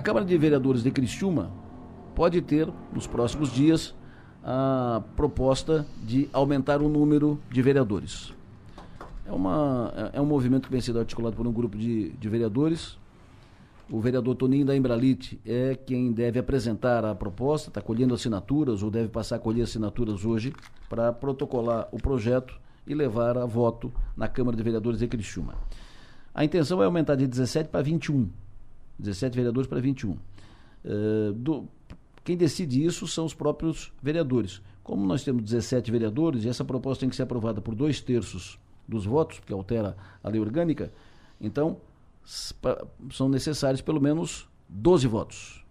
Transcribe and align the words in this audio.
A 0.00 0.02
Câmara 0.02 0.24
de 0.24 0.38
Vereadores 0.38 0.82
de 0.82 0.90
Criciúma 0.90 1.50
pode 2.14 2.40
ter, 2.40 2.66
nos 2.90 3.06
próximos 3.06 3.52
dias, 3.52 3.94
a 4.42 5.02
proposta 5.14 5.86
de 6.02 6.26
aumentar 6.32 6.80
o 6.80 6.88
número 6.88 7.38
de 7.50 7.60
vereadores. 7.60 8.32
É, 9.26 9.30
uma, 9.30 9.92
é, 10.14 10.16
é 10.16 10.20
um 10.22 10.24
movimento 10.24 10.68
que 10.68 10.72
vem 10.72 10.80
sendo 10.80 11.00
articulado 11.00 11.36
por 11.36 11.46
um 11.46 11.52
grupo 11.52 11.76
de, 11.76 12.12
de 12.12 12.28
vereadores. 12.30 12.96
O 13.90 14.00
vereador 14.00 14.34
Toninho 14.36 14.64
da 14.64 14.74
Embralite 14.74 15.38
é 15.44 15.74
quem 15.74 16.10
deve 16.12 16.38
apresentar 16.38 17.04
a 17.04 17.14
proposta, 17.14 17.68
está 17.68 17.82
colhendo 17.82 18.14
assinaturas, 18.14 18.82
ou 18.82 18.90
deve 18.90 19.10
passar 19.10 19.36
a 19.36 19.38
colher 19.38 19.64
assinaturas 19.64 20.24
hoje, 20.24 20.54
para 20.88 21.12
protocolar 21.12 21.88
o 21.92 21.98
projeto 21.98 22.58
e 22.86 22.94
levar 22.94 23.36
a 23.36 23.44
voto 23.44 23.92
na 24.16 24.28
Câmara 24.28 24.56
de 24.56 24.62
Vereadores 24.62 25.00
de 25.00 25.06
Criciúma. 25.06 25.56
A 26.34 26.42
intenção 26.42 26.82
é 26.82 26.86
aumentar 26.86 27.16
de 27.16 27.26
17 27.26 27.68
para 27.68 27.82
21. 27.82 28.30
17 29.00 29.36
vereadores 29.36 29.68
para 29.68 29.80
21. 29.80 30.10
Uh, 30.12 30.18
eh, 30.84 31.32
do, 31.34 31.68
quem 32.24 32.36
decide 32.36 32.84
isso 32.84 33.06
são 33.06 33.24
os 33.24 33.34
próprios 33.34 33.92
vereadores. 34.02 34.60
Como 34.82 35.06
nós 35.06 35.24
temos 35.24 35.42
17 35.42 35.90
vereadores 35.90 36.44
e 36.44 36.48
essa 36.48 36.64
proposta 36.64 37.00
tem 37.00 37.08
que 37.08 37.16
ser 37.16 37.22
aprovada 37.22 37.60
por 37.60 37.74
dois 37.74 38.00
terços 38.00 38.58
dos 38.86 39.06
votos, 39.06 39.38
porque 39.38 39.52
altera 39.52 39.96
a 40.22 40.28
lei 40.28 40.40
orgânica, 40.40 40.92
então 41.40 41.78
são 43.10 43.28
necessários 43.28 43.80
pelo 43.80 44.00
menos 44.00 44.48
12 44.68 45.06
votos. 45.06 45.64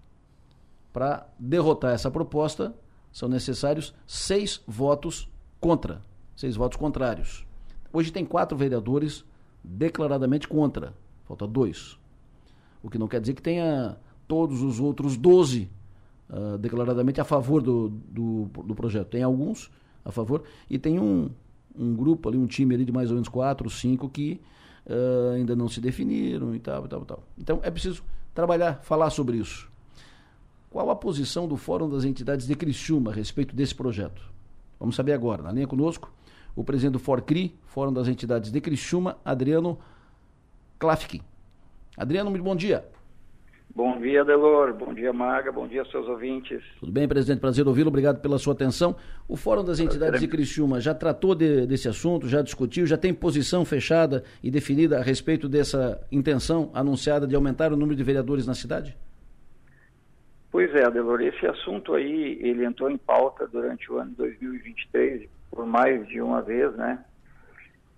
Para 0.91 1.27
derrotar 1.37 1.93
essa 1.93 2.09
proposta, 2.09 2.73
são 3.11 3.29
necessários 3.29 3.93
seis 4.07 4.61
votos 4.65 5.29
contra, 5.59 6.01
seis 6.35 6.55
votos 6.55 6.77
contrários. 6.77 7.45
Hoje 7.91 8.11
tem 8.11 8.25
quatro 8.25 8.57
vereadores 8.57 9.25
declaradamente 9.63 10.47
contra, 10.47 10.93
falta 11.25 11.45
dois. 11.45 11.98
O 12.81 12.89
que 12.89 12.97
não 12.97 13.07
quer 13.07 13.19
dizer 13.19 13.33
que 13.33 13.41
tenha 13.41 13.97
todos 14.27 14.61
os 14.61 14.79
outros 14.79 15.17
12 15.17 15.69
uh, 16.29 16.57
declaradamente 16.57 17.19
a 17.19 17.23
favor 17.23 17.61
do, 17.61 17.89
do, 17.89 18.49
do, 18.63 18.75
projeto. 18.75 19.07
Tem 19.07 19.23
alguns 19.23 19.71
a 20.05 20.11
favor 20.11 20.43
e 20.69 20.77
tem 20.77 20.99
um, 20.99 21.29
um 21.77 21.95
grupo 21.95 22.29
ali, 22.29 22.37
um 22.37 22.47
time 22.47 22.75
ali 22.75 22.85
de 22.85 22.91
mais 22.91 23.09
ou 23.09 23.15
menos 23.15 23.27
quatro, 23.27 23.69
cinco 23.69 24.07
que 24.07 24.39
uh, 24.85 25.33
ainda 25.33 25.55
não 25.55 25.67
se 25.67 25.81
definiram 25.81 26.55
e 26.55 26.59
tal, 26.59 26.87
tal, 26.87 27.05
tal. 27.05 27.23
Então 27.37 27.59
é 27.63 27.71
preciso 27.71 28.03
trabalhar, 28.33 28.81
falar 28.83 29.09
sobre 29.09 29.37
isso. 29.37 29.67
Qual 30.69 30.89
a 30.91 30.95
posição 30.95 31.47
do 31.47 31.57
Fórum 31.57 31.89
das 31.89 32.03
Entidades 32.03 32.45
de 32.45 32.55
Criciúma 32.55 33.09
a 33.09 33.13
respeito 33.13 33.55
desse 33.55 33.73
projeto? 33.73 34.21
Vamos 34.79 34.95
saber 34.95 35.13
agora. 35.13 35.41
Na 35.41 35.51
linha 35.51 35.67
conosco, 35.67 36.13
o 36.55 36.63
presidente 36.63 36.93
do 36.93 36.99
FORCRI, 36.99 37.57
Fórum 37.65 37.91
das 37.91 38.07
Entidades 38.07 38.51
de 38.51 38.61
Criciúma, 38.61 39.17
Adriano 39.25 39.79
Klafkin. 40.77 41.21
Adriano, 41.99 42.29
muito 42.29 42.43
bom 42.43 42.55
dia. 42.55 42.85
Bom 43.75 43.99
dia, 43.99 44.23
Delor. 44.23 44.73
Bom 44.73 44.93
dia, 44.93 45.11
Maga. 45.11 45.51
Bom 45.51 45.67
dia, 45.67 45.83
seus 45.91 46.07
ouvintes. 46.07 46.63
Tudo 46.79 46.91
bem, 46.93 47.07
presidente? 47.07 47.41
Prazer 47.41 47.67
ouvi-lo. 47.67 47.89
Obrigado 47.89 48.21
pela 48.21 48.39
sua 48.39 48.53
atenção. 48.53 48.95
O 49.27 49.35
Fórum 49.35 49.63
das 49.65 49.79
Entidades 49.79 50.21
de 50.21 50.27
Criciúma 50.27 50.79
já 50.79 50.95
tratou 50.95 51.35
de, 51.35 51.67
desse 51.67 51.89
assunto, 51.89 52.27
já 52.27 52.41
discutiu, 52.41 52.87
já 52.87 52.97
tem 52.97 53.13
posição 53.13 53.65
fechada 53.65 54.23
e 54.41 54.49
definida 54.49 54.97
a 54.97 55.03
respeito 55.03 55.49
dessa 55.49 56.01
intenção 56.09 56.71
anunciada 56.73 57.27
de 57.27 57.35
aumentar 57.35 57.71
o 57.73 57.75
número 57.75 57.97
de 57.97 58.03
vereadores 58.03 58.47
na 58.47 58.55
cidade? 58.55 58.97
Pois 60.49 60.73
é, 60.73 60.89
Delor. 60.89 61.21
Esse 61.21 61.45
assunto 61.45 61.93
aí, 61.95 62.39
ele 62.41 62.65
entrou 62.65 62.89
em 62.89 62.97
pauta 62.97 63.45
durante 63.45 63.91
o 63.91 63.97
ano 63.97 64.13
2023 64.17 65.29
por 65.51 65.65
mais 65.65 66.07
de 66.07 66.21
uma 66.21 66.41
vez, 66.41 66.73
né? 66.75 67.03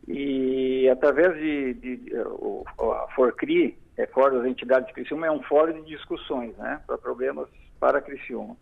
E 0.08 0.90
através 0.90 1.36
de, 1.36 1.74
de, 1.76 1.98
de 1.98 2.16
a 2.18 3.08
Forcri, 3.16 3.78
é, 3.98 4.06
Fórum 4.08 4.38
das 4.40 4.48
Entidades 4.48 4.88
de 4.88 4.94
Criciúma, 4.94 5.28
é 5.28 5.32
um 5.32 5.44
fórum 5.44 5.74
de 5.82 5.96
discussões 5.96 6.56
né, 6.58 6.82
para 6.86 6.98
problemas 6.98 7.48
para 7.80 8.02
Criciúma. 8.02 8.56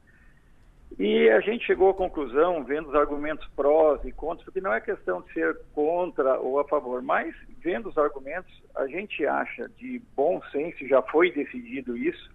E 0.97 1.30
a 1.30 1.39
gente 1.39 1.66
chegou 1.66 1.89
à 1.89 1.94
conclusão, 1.94 2.63
vendo 2.63 2.89
os 2.89 2.95
argumentos 2.95 3.47
prós 3.55 4.03
e 4.03 4.11
contras, 4.11 4.44
porque 4.44 4.59
não 4.59 4.73
é 4.73 4.81
questão 4.81 5.22
de 5.22 5.31
ser 5.34 5.57
contra 5.73 6.40
ou 6.40 6.59
a 6.59 6.67
favor, 6.67 7.01
mas 7.01 7.35
vendo 7.59 7.90
os 7.90 7.97
argumentos, 7.97 8.51
a 8.75 8.88
gente 8.88 9.25
acha 9.25 9.69
de 9.78 10.01
bom 10.16 10.41
senso, 10.51 10.88
já 10.88 11.01
foi 11.03 11.31
decidido 11.31 11.96
isso, 11.96 12.31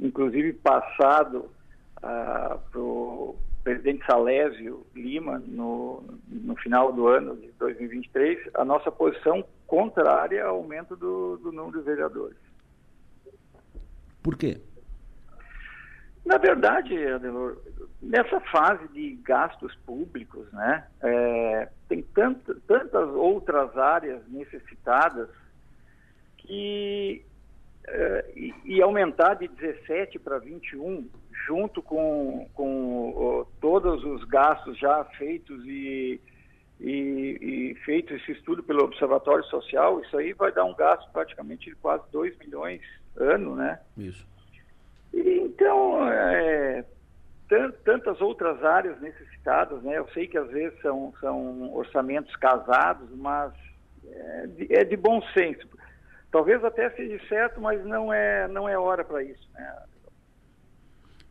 inclusive 0.00 0.54
passado 0.54 1.50
ah, 2.02 2.58
para 2.70 2.80
o 2.80 3.36
presidente 3.62 4.04
Salésio 4.06 4.84
Lima, 4.94 5.40
no, 5.46 6.02
no 6.28 6.56
final 6.56 6.92
do 6.92 7.06
ano 7.06 7.36
de 7.36 7.52
2023, 7.52 8.50
a 8.54 8.64
nossa 8.64 8.90
posição 8.90 9.44
contrária 9.72 10.44
ao 10.44 10.56
aumento 10.56 10.94
do, 10.94 11.38
do 11.38 11.50
número 11.50 11.78
de 11.78 11.84
vereadores. 11.86 12.36
Por 14.22 14.36
quê? 14.36 14.60
Na 16.26 16.36
verdade, 16.36 16.94
Adelor, 17.06 17.56
nessa 18.02 18.38
fase 18.40 18.86
de 18.88 19.14
gastos 19.24 19.74
públicos, 19.86 20.46
né, 20.52 20.86
é, 21.00 21.68
tem 21.88 22.02
tant, 22.02 22.38
tantas 22.66 23.08
outras 23.14 23.74
áreas 23.78 24.20
necessitadas 24.28 25.30
que 26.36 27.24
é, 27.88 28.32
e, 28.36 28.54
e, 28.66 28.82
aumentar 28.82 29.34
de 29.34 29.48
17 29.48 30.18
para 30.18 30.38
21 30.38 31.08
junto 31.46 31.80
com, 31.80 32.46
com 32.52 33.46
todos 33.58 34.04
os 34.04 34.22
gastos 34.24 34.78
já 34.78 35.02
feitos 35.16 35.64
e, 35.64 36.20
e, 36.80 37.38
e, 37.40 37.74
feito 37.84 38.14
esse 38.14 38.32
estudo 38.32 38.62
pelo 38.62 38.84
Observatório 38.84 39.44
Social, 39.44 40.00
isso 40.00 40.16
aí 40.16 40.32
vai 40.32 40.50
dar 40.52 40.64
um 40.64 40.74
gasto 40.74 41.10
praticamente 41.12 41.70
de 41.70 41.76
quase 41.76 42.02
2 42.10 42.36
milhões 42.38 42.80
ano, 43.16 43.54
né? 43.54 43.78
Isso. 43.96 44.26
E, 45.12 45.40
então, 45.40 46.08
é, 46.08 46.84
tantas 47.84 48.20
outras 48.20 48.64
áreas 48.64 49.00
necessitadas, 49.00 49.82
né? 49.82 49.98
Eu 49.98 50.08
sei 50.08 50.26
que 50.26 50.38
às 50.38 50.48
vezes 50.50 50.80
são, 50.80 51.12
são 51.20 51.72
orçamentos 51.72 52.34
casados, 52.36 53.08
mas 53.14 53.52
é 54.04 54.46
de, 54.46 54.74
é 54.74 54.84
de 54.84 54.96
bom 54.96 55.22
senso. 55.34 55.68
Talvez 56.30 56.64
até 56.64 56.88
seja 56.90 57.20
certo, 57.28 57.60
mas 57.60 57.84
não 57.84 58.12
é, 58.12 58.48
não 58.48 58.68
é 58.68 58.76
hora 58.78 59.04
para 59.04 59.22
isso, 59.22 59.48
né? 59.54 59.82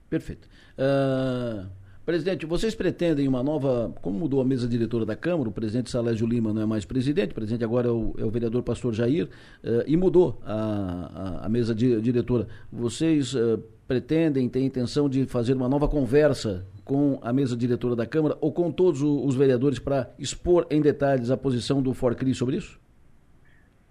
Perfeito. 0.10 0.48
Uh, 0.78 1.68
presidente, 2.06 2.46
vocês 2.46 2.76
pretendem 2.76 3.28
uma 3.28 3.44
nova. 3.44 3.94
Como 4.02 4.20
mudou 4.20 4.42
a 4.42 4.46
mesa 4.46 4.68
diretora 4.68 5.06
da 5.06 5.16
Câmara, 5.16 5.50
o 5.50 5.52
presidente 5.52 5.90
Salésio 5.90 6.28
Lima 6.28 6.54
não 6.54 6.62
é 6.62 6.66
mais 6.66 6.86
presidente, 6.86 7.32
o 7.32 7.36
presidente 7.36 7.64
agora 7.64 7.88
é 7.88 7.92
o, 7.92 8.16
é 8.18 8.26
o 8.26 8.30
vereador 8.30 8.64
pastor 8.64 8.94
Jair, 8.94 9.26
uh, 9.26 9.84
e 9.86 9.96
mudou 9.96 10.42
a, 10.46 11.40
a, 11.42 11.46
a 11.46 11.50
mesa 11.50 11.74
di, 11.76 12.00
diretora. 12.02 12.48
Vocês 12.72 13.34
uh, 13.34 13.62
pretendem, 13.88 14.48
têm 14.48 14.66
intenção 14.66 15.10
de 15.10 15.26
fazer 15.26 15.54
uma 15.54 15.68
nova 15.68 15.88
conversa 15.88 16.66
com 16.86 17.20
a 17.22 17.32
mesa 17.32 17.56
diretora 17.56 17.96
da 17.96 18.06
Câmara 18.06 18.38
ou 18.42 18.52
com 18.52 18.72
todos 18.72 19.02
os 19.02 19.36
vereadores 19.36 19.80
para 19.80 20.10
expor 20.18 20.66
em 20.70 20.82
detalhes 20.82 21.30
a 21.30 21.38
posição 21.38 21.82
do 21.82 21.94
Forcri 21.94 22.34
sobre 22.34 22.58
isso? 22.58 22.80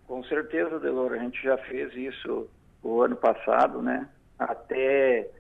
Com 0.06 0.24
certeza, 0.24 0.78
Delor, 0.80 1.12
a 1.12 1.18
gente 1.18 1.42
já 1.42 1.56
fez 1.58 1.94
isso 1.94 2.48
o 2.82 3.02
ano 3.02 3.16
passado, 3.16 3.80
né? 3.82 4.08
Até 4.38 5.30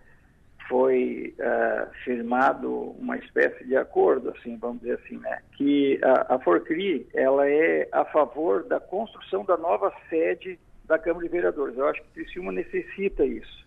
foi 0.70 1.34
uh, 1.40 1.90
firmado 2.04 2.72
uma 2.92 3.16
espécie 3.18 3.66
de 3.66 3.76
acordo, 3.76 4.30
assim, 4.30 4.56
vamos 4.56 4.80
dizer 4.80 5.00
assim, 5.04 5.18
né? 5.18 5.42
Que 5.56 5.98
a, 6.00 6.36
a 6.36 6.38
Forcri, 6.38 7.08
ela 7.12 7.44
é 7.48 7.88
a 7.90 8.04
favor 8.04 8.62
da 8.62 8.78
construção 8.78 9.44
da 9.44 9.56
nova 9.56 9.92
sede 10.08 10.60
da 10.84 10.96
Câmara 10.96 11.26
de 11.26 11.32
Vereadores. 11.32 11.76
Eu 11.76 11.88
acho 11.88 12.00
que 12.00 12.10
Criciúma 12.10 12.52
necessita 12.52 13.26
isso, 13.26 13.66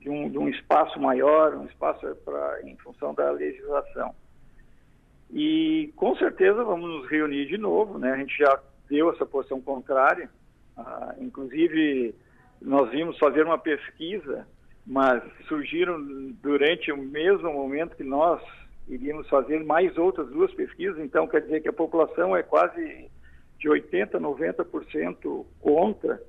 de 0.00 0.08
um, 0.08 0.30
de 0.30 0.38
um 0.38 0.48
espaço 0.48 0.98
maior, 0.98 1.54
um 1.54 1.66
espaço 1.66 2.00
pra, 2.24 2.62
em 2.62 2.74
função 2.78 3.12
da 3.12 3.30
legislação. 3.32 4.14
E 5.30 5.92
com 5.96 6.16
certeza 6.16 6.64
vamos 6.64 6.88
nos 6.88 7.10
reunir 7.10 7.46
de 7.46 7.58
novo, 7.58 7.98
né? 7.98 8.12
A 8.12 8.16
gente 8.16 8.38
já 8.38 8.58
deu 8.88 9.12
essa 9.12 9.26
posição 9.26 9.60
contrária, 9.60 10.30
uh, 10.78 11.22
inclusive 11.22 12.14
nós 12.62 12.90
vimos 12.90 13.18
fazer 13.18 13.44
uma 13.44 13.58
pesquisa 13.58 14.46
mas 14.86 15.22
surgiram 15.48 16.00
durante 16.42 16.92
o 16.92 16.96
mesmo 16.96 17.52
momento 17.52 17.96
que 17.96 18.04
nós 18.04 18.40
iríamos 18.88 19.28
fazer 19.28 19.64
mais 19.64 19.96
outras 19.98 20.28
duas 20.28 20.52
pesquisas, 20.54 20.98
então 21.00 21.26
quer 21.26 21.42
dizer 21.42 21.60
que 21.60 21.68
a 21.68 21.72
população 21.72 22.36
é 22.36 22.42
quase 22.42 23.10
de 23.58 23.68
80%, 23.68 24.10
90% 24.12 25.44
contra 25.60 26.22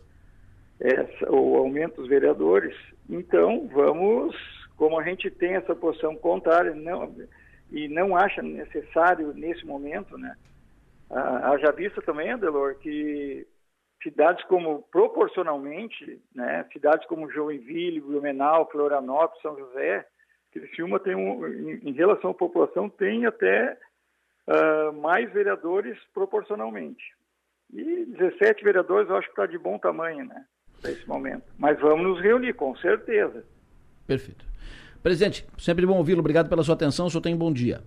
essa, 0.80 1.32
o 1.32 1.58
aumento 1.58 1.98
dos 2.02 2.10
vereadores. 2.10 2.76
Então, 3.08 3.70
vamos, 3.72 4.36
como 4.76 5.00
a 5.00 5.04
gente 5.04 5.30
tem 5.30 5.54
essa 5.54 5.76
posição 5.76 6.16
contrária 6.16 6.74
não, 6.74 7.14
e 7.72 7.88
não 7.88 8.16
acha 8.16 8.42
necessário 8.42 9.34
nesse 9.34 9.66
momento, 9.66 10.18
né? 10.18 10.36
Ah, 11.10 11.52
haja 11.52 11.72
vista 11.72 12.02
também, 12.02 12.32
Adelor, 12.32 12.76
que 12.76 13.46
cidades 14.02 14.44
como, 14.46 14.84
proporcionalmente, 14.92 16.22
né, 16.34 16.66
cidades 16.72 17.08
como 17.08 17.32
Joinville, 17.32 18.02
Blumenau, 18.02 18.70
Florianópolis, 18.70 19.42
São 19.42 19.58
José, 19.58 20.06
Criciúma 20.52 21.00
tem 21.00 21.16
um, 21.16 21.46
em, 21.48 21.90
em 21.90 21.94
relação 21.94 22.32
à 22.32 22.34
população, 22.34 22.90
tem 22.90 23.26
até 23.26 23.78
uh, 24.48 24.94
mais 24.94 25.32
vereadores 25.32 25.98
proporcionalmente. 26.14 27.04
E 27.74 28.06
17 28.06 28.64
vereadores 28.64 29.10
eu 29.10 29.18
acho 29.18 29.28
que 29.28 29.34
está 29.34 29.46
de 29.46 29.58
bom 29.58 29.78
tamanho, 29.78 30.26
né? 30.26 30.46
para 30.82 30.92
esse 30.92 31.08
momento. 31.08 31.44
Mas 31.58 31.80
vamos 31.80 32.06
nos 32.06 32.22
reunir, 32.22 32.54
com 32.54 32.76
certeza. 32.78 33.44
Perfeito. 34.06 34.46
Presidente, 35.02 35.46
sempre 35.58 35.86
bom 35.86 35.98
ouvi-lo. 35.98 36.20
Obrigado 36.20 36.50
pela 36.50 36.64
sua 36.64 36.76
atenção. 36.76 37.08
O 37.08 37.10
senhor 37.10 37.22
tem 37.22 37.34
um 37.34 37.38
bom 37.38 37.52
dia. 37.52 37.82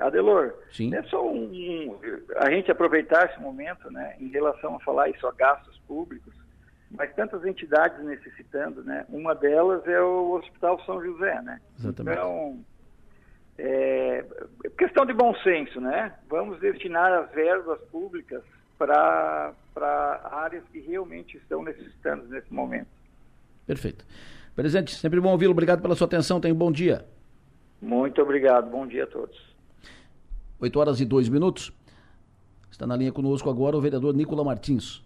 Adelor, 0.00 0.54
Sim. 0.70 0.94
é 0.94 1.02
só 1.04 1.26
um, 1.26 1.46
um, 1.46 1.98
a 2.36 2.50
gente 2.50 2.70
aproveitar 2.70 3.30
esse 3.30 3.40
momento, 3.40 3.90
né, 3.90 4.16
em 4.20 4.28
relação 4.28 4.76
a 4.76 4.80
falar 4.80 5.08
isso 5.08 5.26
a 5.26 5.32
gastos 5.32 5.78
públicos, 5.86 6.34
mas 6.90 7.12
tantas 7.14 7.44
entidades 7.44 8.04
necessitando, 8.04 8.84
né? 8.84 9.04
Uma 9.08 9.34
delas 9.34 9.86
é 9.86 10.00
o 10.00 10.32
Hospital 10.32 10.80
São 10.84 11.02
José, 11.02 11.42
né? 11.42 11.60
Exatamente. 11.76 12.16
Então, 12.16 12.64
é, 13.58 14.24
questão 14.78 15.04
de 15.04 15.12
bom 15.12 15.34
senso, 15.36 15.80
né? 15.80 16.12
Vamos 16.28 16.60
destinar 16.60 17.12
as 17.12 17.30
verbas 17.32 17.80
públicas 17.90 18.42
para 18.78 19.54
áreas 20.30 20.62
que 20.72 20.80
realmente 20.80 21.36
estão 21.36 21.62
necessitando 21.62 22.26
nesse 22.28 22.52
momento. 22.52 22.88
Perfeito. 23.66 24.04
Presidente, 24.54 24.94
sempre 24.94 25.20
bom 25.20 25.32
ouvi-lo. 25.32 25.52
Obrigado 25.52 25.82
pela 25.82 25.96
sua 25.96 26.06
atenção. 26.06 26.40
Tenha 26.40 26.54
um 26.54 26.58
bom 26.58 26.70
dia. 26.70 27.04
Muito 27.80 28.22
obrigado. 28.22 28.70
Bom 28.70 28.86
dia 28.86 29.04
a 29.04 29.06
todos. 29.06 29.53
8 30.64 30.80
horas 30.80 31.00
e 31.00 31.04
2 31.04 31.28
minutos. 31.28 31.72
Está 32.70 32.86
na 32.86 32.96
linha 32.96 33.12
conosco 33.12 33.50
agora 33.50 33.76
o 33.76 33.80
vereador 33.80 34.14
Nicola 34.14 34.42
Martins. 34.42 35.02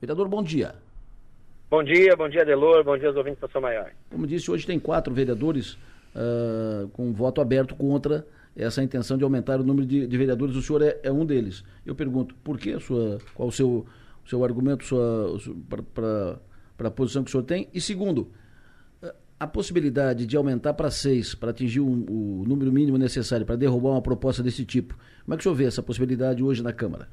Vereador, 0.00 0.26
bom 0.26 0.42
dia. 0.42 0.74
Bom 1.70 1.84
dia, 1.84 2.16
bom 2.16 2.28
dia, 2.28 2.46
Delor, 2.46 2.82
bom 2.82 2.96
dia 2.96 3.08
aos 3.08 3.16
ouvintes 3.16 3.40
da 3.40 3.48
São 3.48 3.60
Maior. 3.60 3.90
Como 4.10 4.26
disse, 4.26 4.50
hoje 4.50 4.66
tem 4.66 4.78
quatro 4.80 5.12
vereadores 5.12 5.74
uh, 6.14 6.88
com 6.94 7.12
voto 7.12 7.42
aberto 7.42 7.74
contra 7.76 8.26
essa 8.56 8.82
intenção 8.82 9.18
de 9.18 9.24
aumentar 9.24 9.60
o 9.60 9.62
número 9.62 9.86
de, 9.86 10.06
de 10.06 10.16
vereadores. 10.16 10.56
O 10.56 10.62
senhor 10.62 10.80
é, 10.80 10.98
é, 11.02 11.12
um 11.12 11.26
deles. 11.26 11.62
Eu 11.84 11.94
pergunto, 11.94 12.34
por 12.42 12.58
que 12.58 12.72
a 12.72 12.80
sua, 12.80 13.18
qual 13.34 13.48
o 13.48 13.52
seu, 13.52 13.86
o 14.24 14.28
seu 14.28 14.42
argumento 14.42 14.86
para 15.94 16.88
a 16.88 16.90
posição 16.90 17.22
que 17.22 17.28
o 17.28 17.32
senhor 17.32 17.44
tem? 17.44 17.68
E 17.74 17.82
segundo, 17.82 18.30
a 19.40 19.46
possibilidade 19.46 20.26
de 20.26 20.36
aumentar 20.36 20.74
para 20.74 20.90
seis, 20.90 21.34
para 21.34 21.50
atingir 21.50 21.80
um, 21.80 22.04
o 22.08 22.44
número 22.46 22.72
mínimo 22.72 22.98
necessário 22.98 23.46
para 23.46 23.56
derrubar 23.56 23.90
uma 23.90 24.02
proposta 24.02 24.42
desse 24.42 24.64
tipo, 24.64 24.94
como 25.24 25.34
é 25.34 25.36
que 25.36 25.40
o 25.40 25.42
senhor 25.44 25.54
vê 25.54 25.64
essa 25.66 25.82
possibilidade 25.82 26.42
hoje 26.42 26.62
na 26.62 26.72
Câmara? 26.72 27.08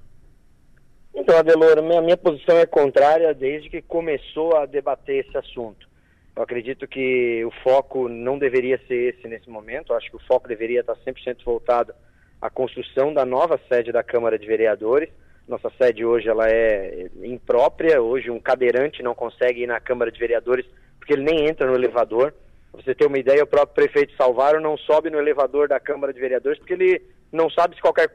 Então, 1.13 1.37
Adelor, 1.37 1.81
minha, 1.83 2.01
minha 2.01 2.17
posição 2.17 2.57
é 2.57 2.65
contrária 2.65 3.33
desde 3.33 3.69
que 3.69 3.81
começou 3.81 4.55
a 4.57 4.65
debater 4.65 5.25
esse 5.25 5.37
assunto. 5.37 5.87
Eu 6.35 6.43
acredito 6.43 6.87
que 6.87 7.45
o 7.45 7.51
foco 7.63 8.09
não 8.09 8.37
deveria 8.37 8.79
ser 8.87 9.15
esse 9.15 9.27
nesse 9.27 9.49
momento, 9.49 9.93
eu 9.93 9.97
acho 9.97 10.09
que 10.09 10.17
o 10.17 10.27
foco 10.27 10.47
deveria 10.47 10.81
estar 10.81 10.95
100% 10.95 11.37
voltado 11.45 11.93
à 12.41 12.49
construção 12.49 13.13
da 13.13 13.25
nova 13.25 13.59
sede 13.69 13.91
da 13.91 14.03
Câmara 14.03 14.37
de 14.37 14.45
Vereadores. 14.45 15.09
Nossa 15.47 15.71
sede 15.77 16.03
hoje 16.03 16.27
ela 16.27 16.49
é 16.49 17.07
imprópria, 17.23 18.01
hoje 18.01 18.29
um 18.29 18.39
cadeirante 18.39 19.03
não 19.03 19.15
consegue 19.15 19.63
ir 19.63 19.67
na 19.67 19.79
Câmara 19.79 20.11
de 20.11 20.19
Vereadores 20.19 20.65
porque 21.05 21.13
ele 21.13 21.23
nem 21.23 21.47
entra 21.47 21.67
no 21.67 21.75
elevador. 21.75 22.33
Pra 22.71 22.81
você 22.81 22.95
ter 22.95 23.05
uma 23.05 23.19
ideia, 23.19 23.43
o 23.43 23.47
próprio 23.47 23.75
prefeito 23.75 24.15
Salvaro 24.17 24.59
não 24.59 24.75
sobe 24.75 25.11
no 25.11 25.19
elevador 25.19 25.67
da 25.67 25.79
Câmara 25.79 26.11
de 26.11 26.19
Vereadores 26.19 26.57
porque 26.57 26.73
ele 26.73 27.01
não 27.31 27.47
sabe 27.49 27.75
se 27.75 27.81
qualquer, 27.81 28.09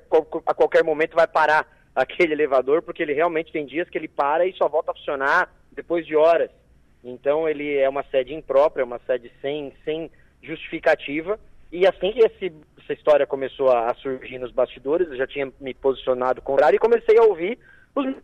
a 0.45 0.55
qualquer 0.55 0.83
momento 0.83 1.15
vai 1.15 1.29
parar 1.29 1.67
aquele 1.95 2.33
elevador, 2.33 2.83
porque 2.83 3.03
ele 3.03 3.13
realmente 3.13 3.53
tem 3.53 3.65
dias 3.65 3.89
que 3.89 3.97
ele 3.97 4.09
para 4.09 4.45
e 4.45 4.53
só 4.55 4.69
volta 4.69 4.91
a 4.91 4.95
funcionar 4.95 5.55
depois 5.71 6.05
de 6.05 6.17
horas. 6.17 6.51
Então 7.05 7.49
ele 7.49 7.77
é 7.77 7.89
uma 7.89 8.03
sede 8.11 8.35
imprópria, 8.35 8.85
uma 8.85 9.01
sede 9.07 9.31
sem, 9.41 9.73
sem 9.85 10.11
justificativa. 10.43 11.39
E 11.71 11.87
assim 11.87 12.13
que 12.13 12.19
esse, 12.19 12.53
essa 12.83 12.93
história 12.93 13.27
começou 13.27 13.71
a, 13.71 13.91
a, 13.91 13.95
surgir 13.95 14.39
nos 14.39 14.51
bastidores, 14.51 15.09
eu 15.09 15.17
já 15.17 15.27
tinha 15.29 15.51
me 15.61 15.73
posicionado 15.73 16.43
contrário 16.43 16.77
e 16.77 16.81
comecei 16.81 17.17
a 17.17 17.23
ouvir 17.23 17.57
as 17.97 18.15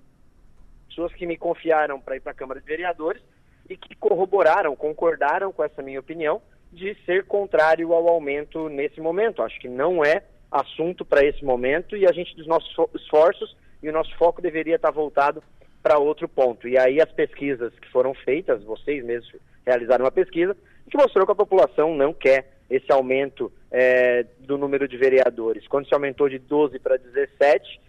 pessoas 0.88 1.12
que 1.12 1.24
me 1.24 1.36
confiaram 1.36 2.00
para 2.00 2.16
ir 2.16 2.20
para 2.20 2.32
a 2.32 2.34
Câmara 2.34 2.60
de 2.60 2.66
Vereadores 2.66 3.22
e 3.68 3.76
que 3.76 3.94
corroboraram, 3.96 4.76
concordaram 4.76 5.52
com 5.52 5.64
essa 5.64 5.82
minha 5.82 6.00
opinião 6.00 6.40
de 6.72 6.96
ser 7.04 7.24
contrário 7.24 7.92
ao 7.92 8.08
aumento 8.08 8.68
nesse 8.68 9.00
momento. 9.00 9.42
Acho 9.42 9.58
que 9.60 9.68
não 9.68 10.04
é 10.04 10.22
assunto 10.50 11.04
para 11.04 11.24
esse 11.24 11.44
momento 11.44 11.96
e 11.96 12.06
a 12.06 12.12
gente 12.12 12.36
dos 12.36 12.46
nossos 12.46 12.74
esforços 12.94 13.56
e 13.82 13.88
o 13.88 13.92
nosso 13.92 14.14
foco 14.16 14.40
deveria 14.40 14.76
estar 14.76 14.90
voltado 14.90 15.42
para 15.82 15.98
outro 15.98 16.28
ponto. 16.28 16.68
E 16.68 16.78
aí 16.78 17.00
as 17.00 17.10
pesquisas 17.12 17.72
que 17.78 17.90
foram 17.90 18.14
feitas, 18.14 18.62
vocês 18.64 19.04
mesmos 19.04 19.34
realizaram 19.64 20.04
uma 20.04 20.12
pesquisa 20.12 20.56
que 20.90 20.96
mostrou 20.96 21.26
que 21.26 21.32
a 21.32 21.36
população 21.36 21.94
não 21.94 22.12
quer 22.12 22.52
esse 22.68 22.90
aumento 22.90 23.52
é, 23.70 24.24
do 24.40 24.58
número 24.58 24.88
de 24.88 24.96
vereadores. 24.96 25.66
Quando 25.68 25.86
se 25.86 25.94
aumentou 25.94 26.28
de 26.28 26.38
12 26.38 26.78
para 26.78 26.96
17, 26.96 27.80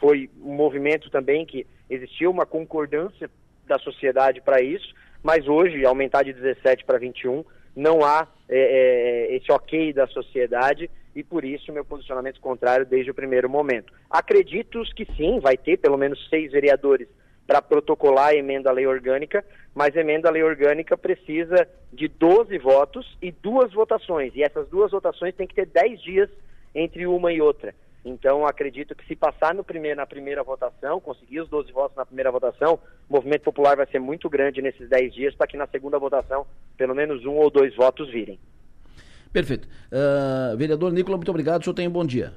foi 0.00 0.30
um 0.42 0.54
movimento 0.54 1.10
também 1.10 1.44
que 1.44 1.66
existiu 1.88 2.30
uma 2.30 2.46
concordância 2.46 3.30
da 3.66 3.78
sociedade 3.78 4.40
para 4.40 4.60
isso, 4.60 4.94
mas 5.26 5.48
hoje, 5.48 5.84
aumentar 5.84 6.22
de 6.22 6.32
17 6.32 6.84
para 6.84 7.00
21, 7.00 7.44
não 7.74 8.04
há 8.04 8.28
é, 8.48 9.32
é, 9.32 9.34
esse 9.34 9.50
ok 9.50 9.92
da 9.92 10.06
sociedade 10.06 10.88
e 11.16 11.24
por 11.24 11.44
isso 11.44 11.72
meu 11.72 11.84
posicionamento 11.84 12.40
contrário 12.40 12.86
desde 12.86 13.10
o 13.10 13.14
primeiro 13.14 13.50
momento. 13.50 13.92
Acredito 14.08 14.80
que 14.94 15.04
sim, 15.16 15.40
vai 15.40 15.56
ter 15.56 15.78
pelo 15.78 15.96
menos 15.96 16.28
seis 16.30 16.52
vereadores 16.52 17.08
para 17.44 17.60
protocolar 17.60 18.28
a 18.28 18.34
emenda 18.36 18.70
à 18.70 18.72
lei 18.72 18.86
orgânica, 18.86 19.44
mas 19.74 19.96
a 19.96 20.00
emenda 20.00 20.28
à 20.28 20.30
lei 20.30 20.44
orgânica 20.44 20.96
precisa 20.96 21.68
de 21.92 22.06
12 22.06 22.56
votos 22.58 23.18
e 23.20 23.32
duas 23.32 23.72
votações, 23.72 24.32
e 24.36 24.44
essas 24.44 24.68
duas 24.68 24.92
votações 24.92 25.34
têm 25.34 25.48
que 25.48 25.56
ter 25.56 25.66
10 25.66 26.02
dias 26.02 26.30
entre 26.72 27.04
uma 27.04 27.32
e 27.32 27.40
outra. 27.40 27.74
Então, 28.08 28.46
acredito 28.46 28.94
que 28.94 29.04
se 29.04 29.16
passar 29.16 29.52
no 29.52 29.64
primeiro, 29.64 29.96
na 29.96 30.06
primeira 30.06 30.40
votação, 30.44 31.00
conseguir 31.00 31.40
os 31.40 31.48
12 31.48 31.72
votos 31.72 31.96
na 31.96 32.06
primeira 32.06 32.30
votação, 32.30 32.78
o 33.10 33.12
movimento 33.12 33.42
popular 33.42 33.76
vai 33.76 33.86
ser 33.88 33.98
muito 33.98 34.30
grande 34.30 34.62
nesses 34.62 34.88
10 34.88 35.12
dias 35.12 35.34
para 35.34 35.48
que 35.48 35.56
na 35.56 35.66
segunda 35.66 35.98
votação, 35.98 36.46
pelo 36.76 36.94
menos 36.94 37.26
um 37.26 37.32
ou 37.32 37.50
dois 37.50 37.74
votos 37.74 38.08
virem. 38.08 38.38
Perfeito. 39.32 39.66
Uh, 39.90 40.56
vereador 40.56 40.92
Nicola, 40.92 41.16
muito 41.16 41.30
obrigado. 41.30 41.62
O 41.62 41.64
senhor 41.64 41.74
tem 41.74 41.88
um 41.88 41.90
bom 41.90 42.06
dia. 42.06 42.32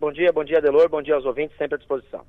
Bom 0.00 0.10
dia, 0.10 0.32
bom 0.32 0.42
dia, 0.42 0.60
Delor. 0.60 0.88
Bom 0.88 1.00
dia 1.00 1.14
aos 1.14 1.24
ouvintes, 1.24 1.56
sempre 1.56 1.76
à 1.76 1.78
disposição. 1.78 2.24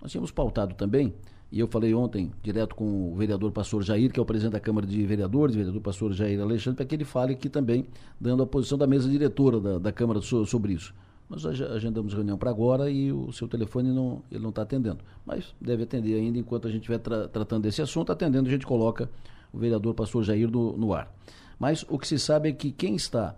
Nós 0.00 0.10
tínhamos 0.10 0.30
pautado 0.30 0.74
também, 0.74 1.14
e 1.52 1.60
eu 1.60 1.68
falei 1.68 1.92
ontem, 1.92 2.32
direto 2.42 2.74
com 2.74 3.12
o 3.12 3.14
vereador 3.16 3.52
pastor 3.52 3.82
Jair, 3.82 4.10
que 4.10 4.18
é 4.18 4.22
o 4.22 4.24
presidente 4.24 4.54
da 4.54 4.60
Câmara 4.60 4.86
de 4.86 5.04
Vereadores, 5.04 5.54
vereador 5.54 5.82
pastor 5.82 6.14
Jair 6.14 6.40
Alexandre, 6.40 6.78
para 6.78 6.86
que 6.86 6.94
ele 6.94 7.04
fale 7.04 7.34
aqui 7.34 7.50
também, 7.50 7.86
dando 8.18 8.42
a 8.42 8.46
posição 8.46 8.78
da 8.78 8.86
mesa 8.86 9.10
diretora 9.10 9.60
da, 9.60 9.78
da 9.78 9.92
Câmara 9.92 10.22
sobre 10.22 10.72
isso. 10.72 10.94
Nós 11.32 11.46
agendamos 11.46 12.12
reunião 12.12 12.36
para 12.36 12.50
agora 12.50 12.90
e 12.90 13.10
o 13.10 13.32
seu 13.32 13.48
telefone 13.48 13.90
não 13.90 14.22
ele 14.30 14.42
não 14.42 14.50
está 14.50 14.60
atendendo. 14.60 14.98
Mas 15.24 15.54
deve 15.58 15.84
atender 15.84 16.14
ainda 16.14 16.38
enquanto 16.38 16.68
a 16.68 16.70
gente 16.70 16.80
estiver 16.82 16.98
tra 16.98 17.26
tratando 17.26 17.62
desse 17.62 17.80
assunto. 17.80 18.12
Atendendo, 18.12 18.50
a 18.50 18.52
gente 18.52 18.66
coloca 18.66 19.08
o 19.50 19.58
vereador 19.58 19.94
pastor 19.94 20.22
Jair 20.24 20.50
no, 20.50 20.76
no 20.76 20.92
ar. 20.92 21.10
Mas 21.58 21.86
o 21.88 21.98
que 21.98 22.06
se 22.06 22.18
sabe 22.18 22.50
é 22.50 22.52
que 22.52 22.70
quem 22.70 22.96
está 22.96 23.34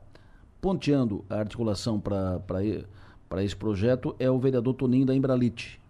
ponteando 0.61 1.25
a 1.31 1.37
articulação 1.37 2.01
para 2.01 2.65
esse 3.45 3.55
projeto 3.55 4.17
é 4.19 4.29
o 4.29 4.41
vereador 4.41 4.75
Toninho 4.75 5.07
da 5.07 5.15
Embralite, 5.15 5.81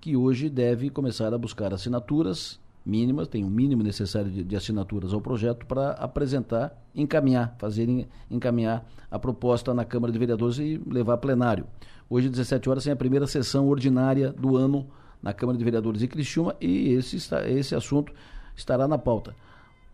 que 0.00 0.16
hoje 0.16 0.48
deve 0.48 0.88
começar 0.88 1.34
a 1.34 1.38
buscar 1.38 1.74
assinaturas 1.74 2.59
mínimas, 2.84 3.28
tem 3.28 3.44
um 3.44 3.50
mínimo 3.50 3.82
necessário 3.82 4.30
de, 4.30 4.42
de 4.42 4.56
assinaturas 4.56 5.12
ao 5.12 5.20
projeto 5.20 5.66
para 5.66 5.92
apresentar, 5.92 6.76
encaminhar, 6.94 7.54
fazer 7.58 8.08
encaminhar 8.30 8.86
a 9.10 9.18
proposta 9.18 9.74
na 9.74 9.84
Câmara 9.84 10.12
de 10.12 10.18
Vereadores 10.18 10.58
e 10.58 10.80
levar 10.86 11.14
a 11.14 11.18
plenário. 11.18 11.66
Hoje, 12.08 12.28
17 12.28 12.68
horas, 12.68 12.84
tem 12.84 12.92
a 12.92 12.96
primeira 12.96 13.26
sessão 13.26 13.68
ordinária 13.68 14.32
do 14.32 14.56
ano 14.56 14.88
na 15.22 15.32
Câmara 15.32 15.58
de 15.58 15.64
Vereadores 15.64 16.00
de 16.00 16.08
Criciúma 16.08 16.56
e 16.60 16.88
esse, 16.90 17.16
esse 17.46 17.74
assunto 17.74 18.12
estará 18.56 18.88
na 18.88 18.98
pauta. 18.98 19.34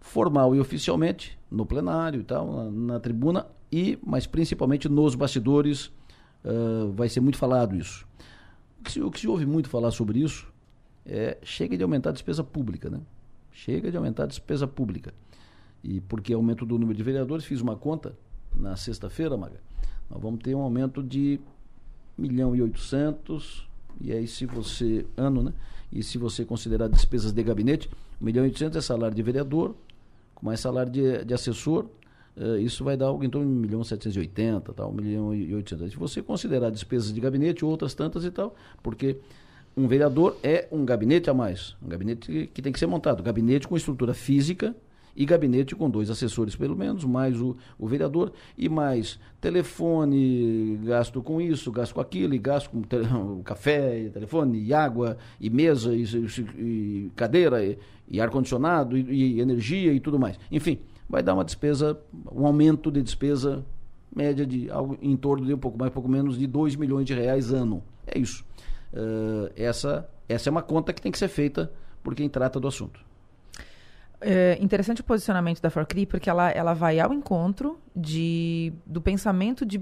Formal 0.01 0.55
e 0.55 0.61
oficialmente, 0.61 1.37
no 1.51 1.67
plenário 1.67 2.21
e 2.21 2.25
tal, 2.25 2.51
na, 2.53 2.71
na 2.95 3.01
tribuna, 3.01 3.47
e, 3.71 3.99
mas 4.05 4.27
principalmente 4.27 4.89
nos 4.89 5.15
bastidores, 5.15 5.87
uh, 6.45 6.93
vai 6.93 7.09
ser 7.09 7.21
muito 7.21 7.37
falado 7.37 7.75
isso. 7.75 8.07
O 8.81 8.85
que, 8.85 8.93
se, 8.93 9.03
o 9.03 9.11
que 9.11 9.21
se 9.21 9.29
ouve 9.29 9.45
muito 9.45 9.69
falar 9.69 9.91
sobre 9.91 10.21
isso 10.21 10.47
é, 11.07 11.39
chega 11.43 11.77
de 11.77 11.83
aumentar 11.83 12.11
a 12.11 12.13
despesa 12.13 12.43
pública, 12.43 12.91
né? 12.91 13.01
Chega 13.53 13.91
de 13.91 13.97
aumentar 13.97 14.25
a 14.25 14.27
despesa 14.27 14.67
pública. 14.67 15.15
E 15.83 16.01
porque 16.01 16.33
aumento 16.33 16.67
do 16.67 16.79
número 16.79 16.97
de 16.97 17.03
vereadores, 17.03 17.45
fiz 17.45 17.61
uma 17.61 17.77
conta 17.77 18.15
na 18.55 18.77
sexta-feira, 18.77 19.37
Maga. 19.37 19.61
Nós 20.11 20.21
vamos 20.21 20.41
ter 20.43 20.55
um 20.55 20.61
aumento 20.61 21.03
de 21.03 21.41
1 22.19 22.23
milhão 22.23 22.57
e 22.57 22.63
800, 22.63 23.69
e 24.01 24.13
aí 24.13 24.27
se 24.27 24.47
você, 24.47 25.07
ano, 25.17 25.43
né? 25.43 25.53
E 25.93 26.03
se 26.03 26.19
você 26.19 26.45
considerar 26.45 26.89
despesas 26.89 27.33
de 27.33 27.43
gabinete, 27.43 27.89
1 28.21 28.25
milhão 28.25 28.45
e 28.45 28.49
800 28.49 28.77
é 28.77 28.81
salário 28.81 29.15
de 29.15 29.23
vereador, 29.23 29.75
com 30.35 30.47
mais 30.47 30.61
salário 30.61 30.91
de, 30.91 31.25
de 31.25 31.33
assessor, 31.33 31.87
uh, 32.37 32.59
isso 32.59 32.85
vai 32.85 32.97
dar 32.97 33.07
algo 33.07 33.25
em 33.25 33.31
torno 33.31 33.49
de 33.49 33.57
1 33.57 33.61
milhão 33.61 33.81
e 33.81 33.85
780, 33.85 34.73
tal, 34.73 34.91
1 34.91 34.93
milhão 34.93 35.35
e 35.35 35.55
800. 35.55 35.93
Se 35.93 35.97
você 35.97 36.23
considerar 36.23 36.71
despesas 36.71 37.13
de 37.13 37.21
gabinete, 37.21 37.65
outras 37.65 37.95
tantas 37.95 38.25
e 38.25 38.31
tal, 38.31 38.55
porque 38.83 39.19
um 39.77 39.87
vereador 39.87 40.37
é 40.43 40.67
um 40.73 40.85
gabinete 40.85 41.29
a 41.29 41.35
mais, 41.35 41.77
um 41.83 41.89
gabinete 41.89 42.51
que, 42.53 42.63
tem 42.63 42.73
que 42.73 42.79
ser 42.79 42.87
montado, 42.87 43.23
gabinete 43.23 43.69
com 43.69 43.77
estrutura 43.77 44.15
física 44.15 44.75
e 45.15 45.25
gabinete 45.25 45.75
com 45.75 45.89
dois 45.91 46.11
assessores 46.11 46.57
pelo 46.57 46.77
menos, 46.77 47.05
mais 47.05 47.41
o, 47.41 47.57
o 47.79 47.87
vereador, 47.87 48.33
e 48.57 48.69
mais 48.69 49.19
telefone, 49.41 50.79
gasto 50.85 51.23
com 51.23 51.41
isso, 51.41 51.71
gasto 51.73 51.95
com 51.95 52.01
aquilo, 52.01 52.35
e 52.35 52.39
gasto 52.39 52.71
com 52.71 52.83
tele, 52.83 53.07
café, 53.45 53.99
e 53.99 54.11
telefone, 54.11 54.63
e 54.63 54.75
água, 54.75 55.17
e 55.41 55.49
mesa, 55.49 55.95
e, 55.95 56.05
e 56.59 57.11
cadeira, 57.17 57.65
e, 57.65 57.79
e 58.09 58.21
ar-condicionado, 58.21 58.97
e, 58.97 59.37
e 59.37 59.41
energia 59.41 59.93
e 59.93 60.01
tudo 60.01 60.19
mais. 60.19 60.39
Enfim, 60.53 60.81
vai 61.09 61.23
dar 61.23 61.33
uma 61.33 61.45
despesa, 61.45 61.99
um 62.31 62.47
aumento 62.47 62.91
de 62.91 63.03
despesa 63.03 63.65
média 64.15 64.47
de 64.47 64.71
algo 64.71 64.99
em 65.01 65.17
torno 65.17 65.47
de 65.47 65.53
um 65.53 65.59
pouco 65.59 65.79
mais, 65.79 65.93
pouco 65.93 66.09
menos 66.09 66.39
de 66.39 66.47
2 66.47 66.77
milhões 66.77 67.07
de 67.07 67.15
reais 67.15 67.53
ano. 67.53 67.83
É 68.07 68.19
isso. 68.19 68.45
Uh, 68.97 69.53
essa, 69.55 70.09
essa 70.27 70.49
é 70.49 70.51
uma 70.51 70.63
conta 70.63 70.93
que 70.93 71.03
tem 71.03 71.13
que 71.13 71.19
ser 71.19 71.29
feita 71.29 71.71
por 72.03 72.15
quem 72.15 72.29
trata 72.29 72.59
do 72.59 72.67
assunto. 72.67 73.05
É 74.21 74.57
interessante 74.61 75.03
o 75.03 75.05
posicionamento 75.05 75.61
da 75.61 75.69
Forcri, 75.69 76.07
porque 76.07 76.31
ela, 76.31 76.51
ela 76.51 76.73
vai 76.73 76.99
ao 76.99 77.13
encontro 77.13 77.79
de, 77.95 78.73
do 78.87 79.01
pensamento 79.03 79.67
de 79.67 79.79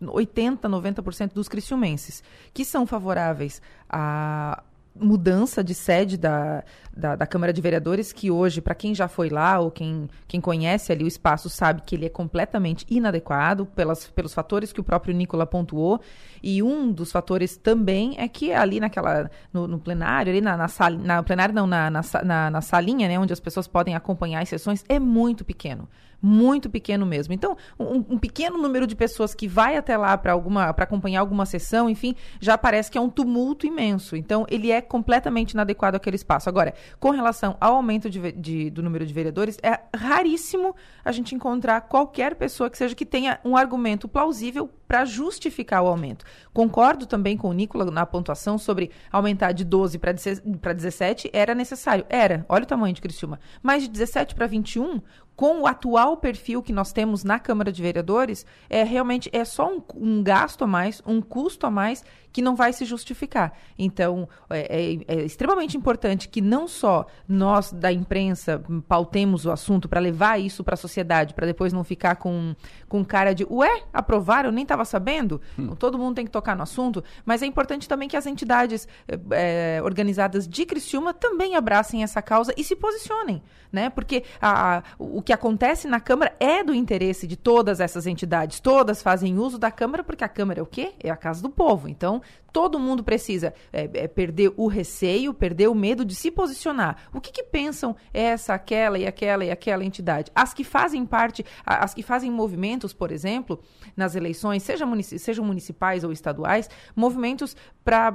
80, 0.00 0.68
90% 0.68 1.32
dos 1.32 1.48
criciumenses, 1.48 2.22
que 2.52 2.64
são 2.64 2.84
favoráveis 2.84 3.62
a 3.88 4.62
mudança 5.00 5.62
de 5.62 5.74
sede 5.74 6.16
da, 6.16 6.64
da, 6.96 7.16
da, 7.16 7.26
Câmara 7.26 7.52
de 7.52 7.60
Vereadores, 7.60 8.12
que 8.12 8.30
hoje, 8.30 8.60
para 8.60 8.74
quem 8.74 8.94
já 8.94 9.08
foi 9.08 9.28
lá 9.28 9.58
ou 9.58 9.70
quem, 9.70 10.08
quem 10.26 10.40
conhece 10.40 10.92
ali 10.92 11.04
o 11.04 11.06
espaço, 11.06 11.48
sabe 11.48 11.82
que 11.84 11.94
ele 11.94 12.06
é 12.06 12.08
completamente 12.08 12.86
inadequado 12.88 13.66
pelas, 13.66 14.06
pelos 14.08 14.32
fatores 14.32 14.72
que 14.72 14.80
o 14.80 14.84
próprio 14.84 15.14
Nicola 15.14 15.46
pontuou. 15.46 16.00
E 16.42 16.62
um 16.62 16.90
dos 16.90 17.12
fatores 17.12 17.56
também 17.56 18.14
é 18.18 18.28
que 18.28 18.52
ali 18.52 18.80
naquela, 18.80 19.30
no, 19.52 19.66
no 19.66 19.78
plenário, 19.78 20.30
ali 20.30 20.40
na, 20.40 20.56
na, 20.56 20.68
sal, 20.68 20.90
na 20.90 21.22
plenário 21.22 21.54
não, 21.54 21.66
na, 21.66 21.90
na, 21.90 22.00
na, 22.24 22.50
na 22.50 22.60
salinha, 22.60 23.08
né, 23.08 23.18
onde 23.18 23.32
as 23.32 23.40
pessoas 23.40 23.66
podem 23.66 23.94
acompanhar 23.94 24.42
as 24.42 24.48
sessões, 24.48 24.84
é 24.88 24.98
muito 24.98 25.44
pequeno 25.44 25.88
muito 26.26 26.68
pequeno 26.68 27.06
mesmo. 27.06 27.32
Então, 27.32 27.56
um, 27.78 28.04
um, 28.14 28.18
pequeno 28.18 28.58
número 28.58 28.84
de 28.84 28.96
pessoas 28.96 29.32
que 29.32 29.46
vai 29.46 29.76
até 29.76 29.96
lá 29.96 30.18
para 30.18 30.32
alguma 30.32 30.74
para 30.74 30.82
acompanhar 30.82 31.20
alguma 31.20 31.46
sessão, 31.46 31.88
enfim, 31.88 32.16
já 32.40 32.58
parece 32.58 32.90
que 32.90 32.98
é 32.98 33.00
um 33.00 33.08
tumulto 33.08 33.64
imenso. 33.64 34.16
Então, 34.16 34.44
ele 34.50 34.72
é 34.72 34.80
completamente 34.80 35.52
inadequado 35.52 35.96
àquele 35.96 36.16
espaço. 36.16 36.48
Agora, 36.48 36.74
com 36.98 37.10
relação 37.10 37.56
ao 37.60 37.76
aumento 37.76 38.10
de, 38.10 38.32
de, 38.32 38.70
do 38.70 38.82
número 38.82 39.06
de 39.06 39.14
vereadores, 39.14 39.56
é 39.62 39.78
raríssimo 39.96 40.74
a 41.04 41.12
gente 41.12 41.32
encontrar 41.32 41.82
qualquer 41.82 42.34
pessoa 42.34 42.68
que 42.68 42.76
seja 42.76 42.94
que 42.94 43.06
tenha 43.06 43.38
um 43.44 43.56
argumento 43.56 44.08
plausível 44.08 44.68
para 44.86 45.04
justificar 45.04 45.82
o 45.82 45.88
aumento. 45.88 46.24
Concordo 46.52 47.06
também 47.06 47.36
com 47.36 47.48
o 47.48 47.52
Nicola 47.52 47.90
na 47.90 48.06
pontuação 48.06 48.56
sobre 48.56 48.90
aumentar 49.10 49.52
de 49.52 49.64
12 49.64 49.98
para 49.98 50.72
17, 50.72 51.30
era 51.32 51.54
necessário. 51.54 52.06
Era, 52.08 52.44
olha 52.48 52.64
o 52.64 52.66
tamanho 52.66 52.94
de 52.94 53.00
Criciúma. 53.00 53.40
Mas 53.62 53.82
de 53.82 53.88
17 53.88 54.34
para 54.34 54.46
21, 54.46 55.00
com 55.36 55.60
o 55.60 55.66
atual 55.66 56.16
perfil 56.16 56.62
que 56.62 56.72
nós 56.72 56.92
temos 56.92 57.22
na 57.22 57.38
Câmara 57.38 57.70
de 57.70 57.82
Vereadores, 57.82 58.46
é 58.70 58.82
realmente 58.82 59.28
é 59.32 59.44
só 59.44 59.70
um, 59.70 59.82
um 59.94 60.22
gasto 60.22 60.64
a 60.64 60.66
mais, 60.66 61.02
um 61.06 61.20
custo 61.20 61.66
a 61.66 61.70
mais 61.70 62.02
que 62.36 62.42
não 62.42 62.54
vai 62.54 62.70
se 62.70 62.84
justificar. 62.84 63.54
Então, 63.78 64.28
é, 64.50 64.92
é, 65.08 65.16
é 65.16 65.24
extremamente 65.24 65.74
importante 65.74 66.28
que 66.28 66.42
não 66.42 66.68
só 66.68 67.06
nós 67.26 67.72
da 67.72 67.90
imprensa 67.90 68.62
pautemos 68.86 69.46
o 69.46 69.50
assunto 69.50 69.88
para 69.88 69.98
levar 69.98 70.38
isso 70.38 70.62
para 70.62 70.74
a 70.74 70.76
sociedade, 70.76 71.32
para 71.32 71.46
depois 71.46 71.72
não 71.72 71.82
ficar 71.82 72.16
com, 72.16 72.54
com 72.90 73.02
cara 73.02 73.32
de, 73.34 73.46
ué, 73.50 73.84
aprovaram, 73.90 74.50
eu 74.50 74.52
nem 74.52 74.64
estava 74.64 74.84
sabendo. 74.84 75.40
Hum. 75.58 75.64
Então, 75.64 75.76
todo 75.76 75.98
mundo 75.98 76.16
tem 76.16 76.26
que 76.26 76.30
tocar 76.30 76.54
no 76.54 76.62
assunto, 76.62 77.02
mas 77.24 77.40
é 77.40 77.46
importante 77.46 77.88
também 77.88 78.06
que 78.06 78.18
as 78.18 78.26
entidades 78.26 78.86
é, 79.30 79.80
organizadas 79.82 80.46
de 80.46 80.66
Criciúma 80.66 81.14
também 81.14 81.56
abracem 81.56 82.02
essa 82.02 82.20
causa 82.20 82.52
e 82.54 82.62
se 82.62 82.76
posicionem, 82.76 83.42
né? 83.72 83.88
Porque 83.88 84.24
a, 84.42 84.76
a, 84.76 84.82
o 84.98 85.22
que 85.26 85.32
acontece 85.32 85.88
na 85.88 85.98
Câmara 85.98 86.36
é 86.38 86.62
do 86.62 86.72
interesse 86.72 87.26
de 87.26 87.36
todas 87.36 87.80
essas 87.80 88.06
entidades, 88.06 88.60
todas 88.60 89.02
fazem 89.02 89.40
uso 89.40 89.58
da 89.58 89.72
Câmara 89.72 90.04
porque 90.04 90.22
a 90.22 90.28
Câmara 90.28 90.60
é 90.60 90.62
o 90.62 90.66
quê? 90.66 90.92
É 91.02 91.10
a 91.10 91.16
casa 91.16 91.42
do 91.42 91.50
povo. 91.50 91.88
Então, 91.88 92.22
todo 92.56 92.78
mundo 92.78 93.04
precisa 93.04 93.52
é, 93.70 93.90
é, 93.92 94.08
perder 94.08 94.50
o 94.56 94.66
receio, 94.66 95.34
perder 95.34 95.68
o 95.68 95.74
medo 95.74 96.06
de 96.06 96.14
se 96.14 96.30
posicionar. 96.30 96.96
O 97.12 97.20
que, 97.20 97.30
que, 97.30 97.42
pensam 97.42 97.94
essa, 98.14 98.54
aquela 98.54 98.98
e 98.98 99.06
aquela 99.06 99.44
e 99.44 99.50
aquela 99.50 99.84
entidade? 99.84 100.32
As 100.34 100.54
que 100.54 100.64
fazem 100.64 101.04
parte, 101.04 101.44
as 101.66 101.92
que 101.92 102.02
fazem 102.02 102.30
movimentos, 102.30 102.94
por 102.94 103.12
exemplo, 103.12 103.60
nas 103.94 104.14
eleições, 104.14 104.62
seja 104.62 104.86
munici 104.86 105.18
sejam 105.18 105.44
municipais 105.44 106.02
ou 106.02 106.12
estaduais, 106.12 106.70
movimentos 106.94 107.54
para 107.84 108.14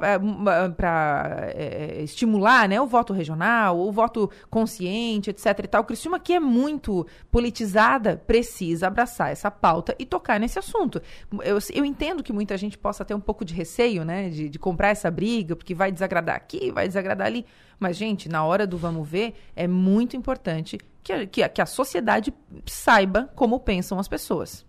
é, 1.54 2.00
é, 2.00 2.04
estimular 2.04 2.68
né, 2.68 2.82
o 2.82 2.88
voto 2.88 3.14
regional, 3.14 3.80
o 3.80 3.92
voto 3.92 4.30
consciente, 4.50 5.30
etc. 5.30 5.60
E 5.64 5.68
tal. 5.68 5.84
Criciúma, 5.84 6.20
que 6.20 6.34
é 6.34 6.40
muito 6.40 7.01
politizada, 7.30 8.22
precisa 8.26 8.88
abraçar 8.88 9.32
essa 9.32 9.50
pauta 9.50 9.96
e 9.98 10.06
tocar 10.06 10.40
nesse 10.40 10.60
assunto. 10.60 11.02
Eu, 11.44 11.58
eu 11.74 11.86
entendo 11.86 12.24
que 12.24 12.34
muita 12.34 12.58
gente 12.58 12.78
possa 12.78 13.06
ter 13.06 13.14
um 13.14 13.20
pouco 13.20 13.44
de 13.46 13.54
receio, 13.54 14.04
né? 14.04 14.30
De, 14.30 14.50
de 14.50 14.60
comprar 14.60 14.90
essa 14.90 15.10
briga, 15.10 15.56
porque 15.56 15.74
vai 15.74 15.92
desagradar 15.92 16.36
aqui, 16.36 16.72
vai 16.72 16.88
desagradar 16.88 17.28
ali. 17.28 17.46
Mas, 17.80 17.98
gente, 17.98 18.30
na 18.30 18.44
hora 18.44 18.68
do 18.68 18.78
vamos 18.78 19.08
ver, 19.08 19.34
é 19.56 19.68
muito 19.68 20.16
importante 20.16 20.78
que 21.04 21.12
a, 21.12 21.26
que 21.26 21.44
a, 21.44 21.50
que 21.50 21.62
a 21.62 21.66
sociedade 21.66 22.34
saiba 22.66 23.30
como 23.36 23.60
pensam 23.60 24.00
as 24.00 24.08
pessoas. 24.08 24.66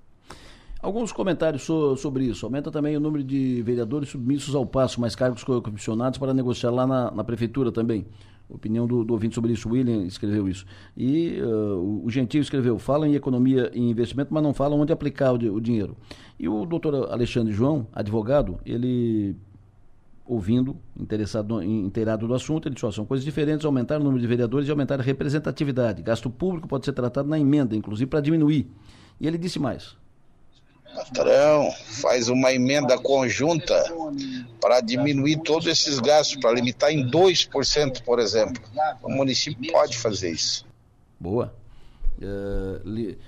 Alguns 0.83 1.13
comentários 1.13 1.63
so, 1.63 1.97
sobre 1.97 2.25
isso. 2.25 2.45
Aumenta 2.45 2.69
também 2.69 2.97
o 2.97 3.01
número 3.01 3.23
de 3.23 3.63
vereadores 3.63 4.09
submissos 4.09 4.55
ao 4.57 4.67
passo, 4.67 5.01
mais 5.01 5.15
cargos 5.15 5.45
comissionados 5.45 6.19
para 6.19 6.35
negociar 6.35 6.73
lá 6.73 6.85
na, 6.87 7.11
na 7.13 7.23
prefeitura 7.23 7.71
também. 7.71 8.05
Opinião 8.53 8.87
do, 8.87 9.05
do, 9.05 9.13
ouvinte 9.13 9.35
sobre 9.35 9.53
isso. 9.53 9.69
William 9.69 10.05
escreveu 10.05 10.49
isso. 10.49 10.67
E 10.97 11.41
uh, 11.41 12.05
o, 12.05 12.11
Gentil 12.11 12.41
escreveu: 12.41 12.79
falam 12.79 13.09
em 13.09 13.15
economia 13.15 13.71
e 13.75 13.81
investimento, 13.81 14.33
mas 14.33 14.43
não 14.43 14.53
falam 14.53 14.81
onde 14.81 14.93
aplicar 14.93 15.33
o, 15.33 15.55
o 15.55 15.61
dinheiro. 15.61 15.97
E 16.39 16.49
o 16.49 16.67
doutor 16.67 17.11
Alexandre 17.11 17.53
João, 17.53 17.87
advogado, 17.93 18.59
ele 18.65 19.37
ouvindo, 20.25 20.77
interessado, 20.99 21.63
inteirado 21.63 22.27
do 22.27 22.35
assunto, 22.35 22.69
ele 22.69 22.75
disse, 22.75 22.93
são 22.93 23.05
coisas 23.05 23.25
diferentes, 23.25 23.67
aumentar 23.67 24.01
o 24.01 24.05
número 24.05 24.21
de 24.21 24.27
vereadores 24.27 24.69
e 24.69 24.71
aumentar 24.71 25.01
a 25.01 25.03
representatividade. 25.03 26.03
Gasto 26.03 26.31
público 26.31 26.69
pode 26.69 26.85
ser 26.85 26.93
tratado 26.93 27.29
na 27.29 27.39
emenda, 27.39 27.77
inclusive 27.77 28.09
para 28.09 28.21
diminuir. 28.21 28.71
E 29.21 29.27
ele 29.27 29.37
disse 29.37 29.59
mais. 29.59 29.97
Patrão, 30.95 31.71
faz 32.01 32.29
uma 32.29 32.53
emenda 32.53 32.99
conjunta 32.99 33.75
para 34.61 34.81
diminuir 34.81 35.39
todos 35.39 35.67
esses 35.67 35.99
gastos, 35.99 36.37
para 36.41 36.53
limitar 36.53 36.91
em 36.91 37.09
2%, 37.09 38.03
por 38.03 38.19
exemplo. 38.19 38.63
O 39.03 39.11
município 39.11 39.73
pode 39.73 39.99
fazer 39.99 40.31
isso. 40.31 40.67
Boa. 41.19 41.55
Uh, 42.19 42.81
li, 42.89 43.19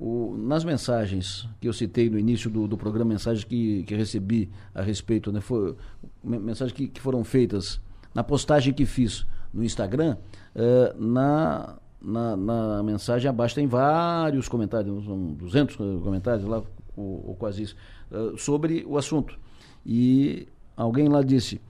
o, 0.00 0.34
nas 0.38 0.64
mensagens 0.64 1.46
que 1.60 1.68
eu 1.68 1.72
citei 1.74 2.08
no 2.08 2.18
início 2.18 2.48
do, 2.48 2.66
do 2.66 2.76
programa, 2.76 3.10
mensagens 3.10 3.44
que, 3.44 3.82
que 3.84 3.94
recebi 3.94 4.50
a 4.74 4.80
respeito, 4.80 5.30
né, 5.30 5.42
foi, 5.42 5.76
mensagens 6.24 6.72
que, 6.72 6.88
que 6.88 7.00
foram 7.00 7.22
feitas 7.22 7.80
na 8.14 8.24
postagem 8.24 8.72
que 8.72 8.86
fiz 8.86 9.26
no 9.52 9.62
Instagram, 9.62 10.16
uh, 10.56 10.98
na, 10.98 11.76
na, 12.00 12.36
na, 12.36 12.82
mensagem 12.82 13.28
abaixo 13.28 13.54
tem 13.54 13.66
vários 13.66 14.48
comentários, 14.48 15.04
são 15.04 15.34
200 15.34 15.76
comentários 15.76 16.46
lá, 16.46 16.62
ou 16.96 17.36
quase 17.38 17.62
isso, 17.62 17.76
uh, 18.10 18.36
sobre 18.38 18.84
o 18.86 18.96
assunto. 18.98 19.38
E 19.84 20.46
alguém 20.76 21.08
lá 21.08 21.22
disse: 21.22 21.60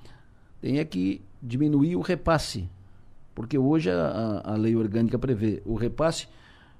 tem 0.61 0.79
é 0.79 0.85
que 0.85 1.23
diminuir 1.43 1.97
o 1.97 2.01
repasse, 2.01 2.69
porque 3.35 3.57
hoje 3.57 3.91
a, 3.91 4.43
a 4.45 4.55
lei 4.57 4.77
orgânica 4.77 5.19
prevê 5.19 5.63
o 5.65 5.75
repasse, 5.75 6.29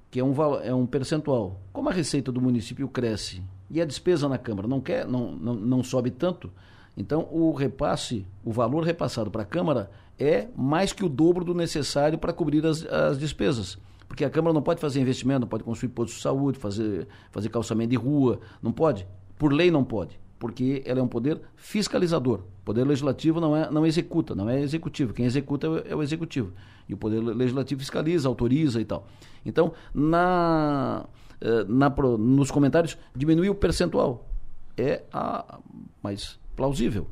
que 0.09 0.19
é 0.19 0.23
um, 0.23 0.33
é 0.61 0.73
um 0.73 0.85
percentual. 0.85 1.59
Como 1.73 1.89
a 1.89 1.93
receita 1.93 2.31
do 2.31 2.41
município 2.41 2.87
cresce 2.87 3.41
e 3.69 3.81
a 3.81 3.85
despesa 3.85 4.27
na 4.27 4.37
Câmara 4.37 4.67
não, 4.67 4.81
quer, 4.81 5.07
não, 5.07 5.31
não, 5.31 5.55
não 5.55 5.83
sobe 5.83 6.11
tanto, 6.11 6.51
então 6.95 7.27
o 7.31 7.51
repasse, 7.53 8.25
o 8.43 8.51
valor 8.51 8.83
repassado 8.83 9.31
para 9.31 9.43
a 9.43 9.45
Câmara 9.45 9.89
é 10.19 10.47
mais 10.55 10.93
que 10.93 11.03
o 11.03 11.09
dobro 11.09 11.43
do 11.43 11.53
necessário 11.53 12.17
para 12.17 12.33
cobrir 12.33 12.65
as, 12.65 12.85
as 12.85 13.17
despesas. 13.17 13.77
Porque 14.11 14.25
a 14.25 14.29
Câmara 14.29 14.53
não 14.53 14.61
pode 14.61 14.81
fazer 14.81 14.99
investimento, 14.99 15.39
não 15.39 15.47
pode 15.47 15.63
construir 15.63 15.87
postos 15.87 16.17
de 16.17 16.21
saúde, 16.21 16.59
fazer, 16.59 17.07
fazer 17.31 17.47
calçamento 17.47 17.91
de 17.91 17.95
rua, 17.95 18.41
não 18.61 18.69
pode. 18.69 19.07
Por 19.37 19.53
lei 19.53 19.71
não 19.71 19.85
pode, 19.85 20.19
porque 20.37 20.83
ela 20.85 20.99
é 20.99 21.01
um 21.01 21.07
poder 21.07 21.39
fiscalizador. 21.55 22.39
O 22.39 22.65
poder 22.65 22.83
legislativo 22.83 23.39
não, 23.39 23.55
é, 23.55 23.71
não 23.71 23.85
executa, 23.85 24.35
não 24.35 24.49
é 24.49 24.59
executivo. 24.59 25.13
Quem 25.13 25.25
executa 25.25 25.65
é 25.87 25.95
o 25.95 26.03
executivo. 26.03 26.51
E 26.89 26.93
o 26.93 26.97
poder 26.97 27.21
legislativo 27.21 27.79
fiscaliza, 27.79 28.27
autoriza 28.27 28.81
e 28.81 28.85
tal. 28.85 29.07
Então, 29.45 29.71
na, 29.93 31.05
eh, 31.39 31.63
na, 31.69 31.89
nos 32.19 32.51
comentários, 32.51 32.97
diminuir 33.15 33.49
o 33.49 33.55
percentual. 33.55 34.27
É 34.75 35.03
a 35.13 35.57
mais 36.03 36.37
plausível. 36.53 37.07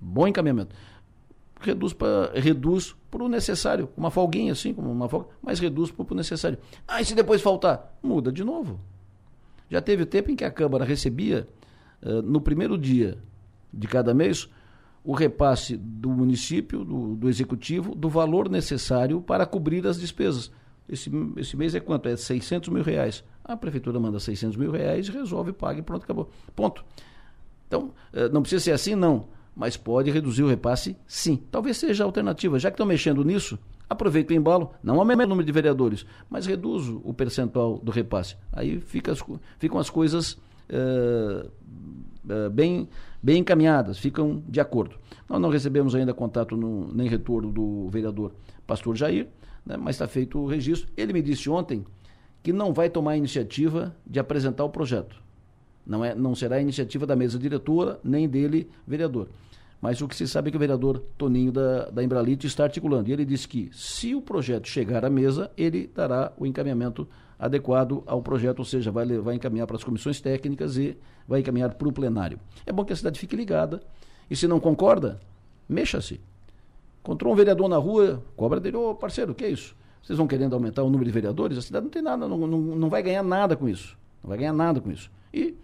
Bom 0.00 0.26
encaminhamento 0.26 0.74
reduz 1.60 1.92
para 1.92 2.32
reduz 2.34 2.96
para 3.10 3.22
o 3.22 3.28
necessário, 3.28 3.88
uma 3.96 4.10
folguinha 4.10 4.52
assim, 4.52 4.72
como 4.72 4.90
uma 4.90 5.08
folga, 5.08 5.28
mas 5.42 5.58
reduz 5.58 5.90
para 5.90 6.06
o 6.10 6.16
necessário. 6.16 6.58
Ah, 6.86 7.00
e 7.00 7.04
se 7.04 7.14
depois 7.14 7.42
faltar, 7.42 7.96
muda 8.02 8.32
de 8.32 8.42
novo. 8.44 8.80
Já 9.68 9.80
teve 9.80 10.04
tempo 10.06 10.30
em 10.30 10.36
que 10.36 10.44
a 10.44 10.50
Câmara 10.50 10.84
recebia 10.84 11.48
uh, 12.02 12.22
no 12.22 12.40
primeiro 12.40 12.76
dia 12.76 13.18
de 13.72 13.86
cada 13.86 14.12
mês 14.12 14.48
o 15.04 15.14
repasse 15.14 15.76
do 15.76 16.10
município, 16.10 16.84
do, 16.84 17.16
do 17.16 17.28
executivo, 17.28 17.94
do 17.94 18.08
valor 18.08 18.48
necessário 18.48 19.20
para 19.20 19.46
cobrir 19.46 19.86
as 19.86 19.98
despesas. 19.98 20.50
esse, 20.88 21.10
esse 21.36 21.56
mês 21.56 21.74
é 21.74 21.80
quanto? 21.80 22.08
É 22.08 22.16
600 22.16 22.68
mil 22.68 22.82
reais. 22.82 23.24
A 23.44 23.56
prefeitura 23.56 23.98
manda 23.98 24.20
600 24.20 24.56
mil 24.56 24.70
reais, 24.70 25.08
resolve, 25.08 25.52
paga 25.52 25.80
e 25.80 25.82
pronto, 25.82 26.04
acabou. 26.04 26.30
Ponto. 26.54 26.84
Então, 27.66 27.92
eh, 28.12 28.28
não 28.28 28.42
precisa 28.42 28.62
ser 28.62 28.72
assim, 28.72 28.94
não. 28.94 29.28
Mas 29.54 29.76
pode 29.76 30.10
reduzir 30.10 30.42
o 30.42 30.48
repasse, 30.48 30.96
sim. 31.06 31.36
Talvez 31.50 31.76
seja 31.76 32.04
a 32.04 32.06
alternativa. 32.06 32.58
Já 32.58 32.70
que 32.70 32.74
estão 32.74 32.86
mexendo 32.86 33.24
nisso, 33.24 33.58
aproveita 33.88 34.32
o 34.32 34.36
embalo, 34.36 34.70
não 34.82 35.00
aumenta 35.00 35.24
o 35.24 35.26
número 35.26 35.44
de 35.44 35.52
vereadores, 35.52 36.06
mas 36.30 36.46
reduz 36.46 36.88
o 36.88 37.12
percentual 37.12 37.78
do 37.78 37.90
repasse. 37.90 38.36
Aí 38.52 38.80
fica 38.80 39.10
as, 39.10 39.20
ficam 39.58 39.78
as 39.78 39.90
coisas 39.90 40.34
uh, 40.70 41.50
uh, 42.24 42.50
bem, 42.50 42.88
bem 43.20 43.38
encaminhadas, 43.38 43.98
ficam 43.98 44.42
de 44.48 44.60
acordo. 44.60 44.96
Nós 45.28 45.40
não 45.40 45.50
recebemos 45.50 45.94
ainda 45.94 46.14
contato 46.14 46.56
no, 46.56 46.92
nem 46.94 47.08
retorno 47.08 47.50
do 47.50 47.88
vereador 47.88 48.32
Pastor 48.66 48.96
Jair, 48.96 49.26
né, 49.66 49.76
mas 49.76 49.96
está 49.96 50.06
feito 50.06 50.38
o 50.38 50.46
registro. 50.46 50.88
Ele 50.96 51.12
me 51.12 51.20
disse 51.20 51.50
ontem 51.50 51.84
que 52.42 52.52
não 52.52 52.72
vai 52.72 52.88
tomar 52.88 53.12
a 53.12 53.16
iniciativa 53.16 53.94
de 54.06 54.20
apresentar 54.20 54.64
o 54.64 54.70
projeto. 54.70 55.20
Não, 55.86 56.04
é, 56.04 56.14
não 56.14 56.34
será 56.34 56.60
iniciativa 56.60 57.06
da 57.06 57.16
mesa 57.16 57.38
diretora, 57.38 57.98
nem 58.04 58.28
dele, 58.28 58.68
vereador. 58.86 59.28
Mas 59.80 60.00
o 60.02 60.08
que 60.08 60.14
se 60.14 60.28
sabe 60.28 60.48
é 60.48 60.50
que 60.50 60.56
o 60.56 60.60
vereador 60.60 61.02
Toninho 61.16 61.50
da, 61.50 61.88
da 61.90 62.04
Embralite 62.04 62.46
está 62.46 62.64
articulando. 62.64 63.08
E 63.08 63.12
ele 63.12 63.24
disse 63.24 63.48
que, 63.48 63.70
se 63.72 64.14
o 64.14 64.20
projeto 64.20 64.68
chegar 64.68 65.04
à 65.04 65.10
mesa, 65.10 65.50
ele 65.56 65.90
dará 65.94 66.32
o 66.36 66.46
encaminhamento 66.46 67.08
adequado 67.38 68.02
ao 68.06 68.20
projeto, 68.20 68.58
ou 68.58 68.64
seja, 68.64 68.90
vai, 68.90 69.06
vai 69.18 69.34
encaminhar 69.36 69.66
para 69.66 69.76
as 69.76 69.82
comissões 69.82 70.20
técnicas 70.20 70.76
e 70.76 70.96
vai 71.26 71.40
encaminhar 71.40 71.72
para 71.72 71.88
o 71.88 71.92
plenário. 71.92 72.38
É 72.66 72.72
bom 72.72 72.84
que 72.84 72.92
a 72.92 72.96
cidade 72.96 73.18
fique 73.18 73.34
ligada. 73.34 73.80
E 74.30 74.36
se 74.36 74.46
não 74.46 74.60
concorda, 74.60 75.18
mexa-se. 75.66 76.20
Encontrou 77.00 77.32
um 77.32 77.36
vereador 77.36 77.66
na 77.66 77.78
rua, 77.78 78.22
cobra 78.36 78.60
dele, 78.60 78.76
ô 78.76 78.94
parceiro, 78.94 79.32
o 79.32 79.34
que 79.34 79.44
é 79.44 79.50
isso? 79.50 79.74
Vocês 80.02 80.18
vão 80.18 80.26
querendo 80.26 80.52
aumentar 80.52 80.82
o 80.82 80.90
número 80.90 81.06
de 81.06 81.12
vereadores? 81.12 81.56
A 81.56 81.62
cidade 81.62 81.84
não 81.84 81.90
tem 81.90 82.02
nada, 82.02 82.28
não, 82.28 82.36
não, 82.36 82.58
não 82.60 82.88
vai 82.90 83.02
ganhar 83.02 83.22
nada 83.22 83.56
com 83.56 83.66
isso. 83.66 83.96
Não 84.22 84.28
vai 84.28 84.38
ganhar 84.38 84.52
nada 84.52 84.80
com 84.80 84.90
isso. 84.90 85.10
E 85.32 85.54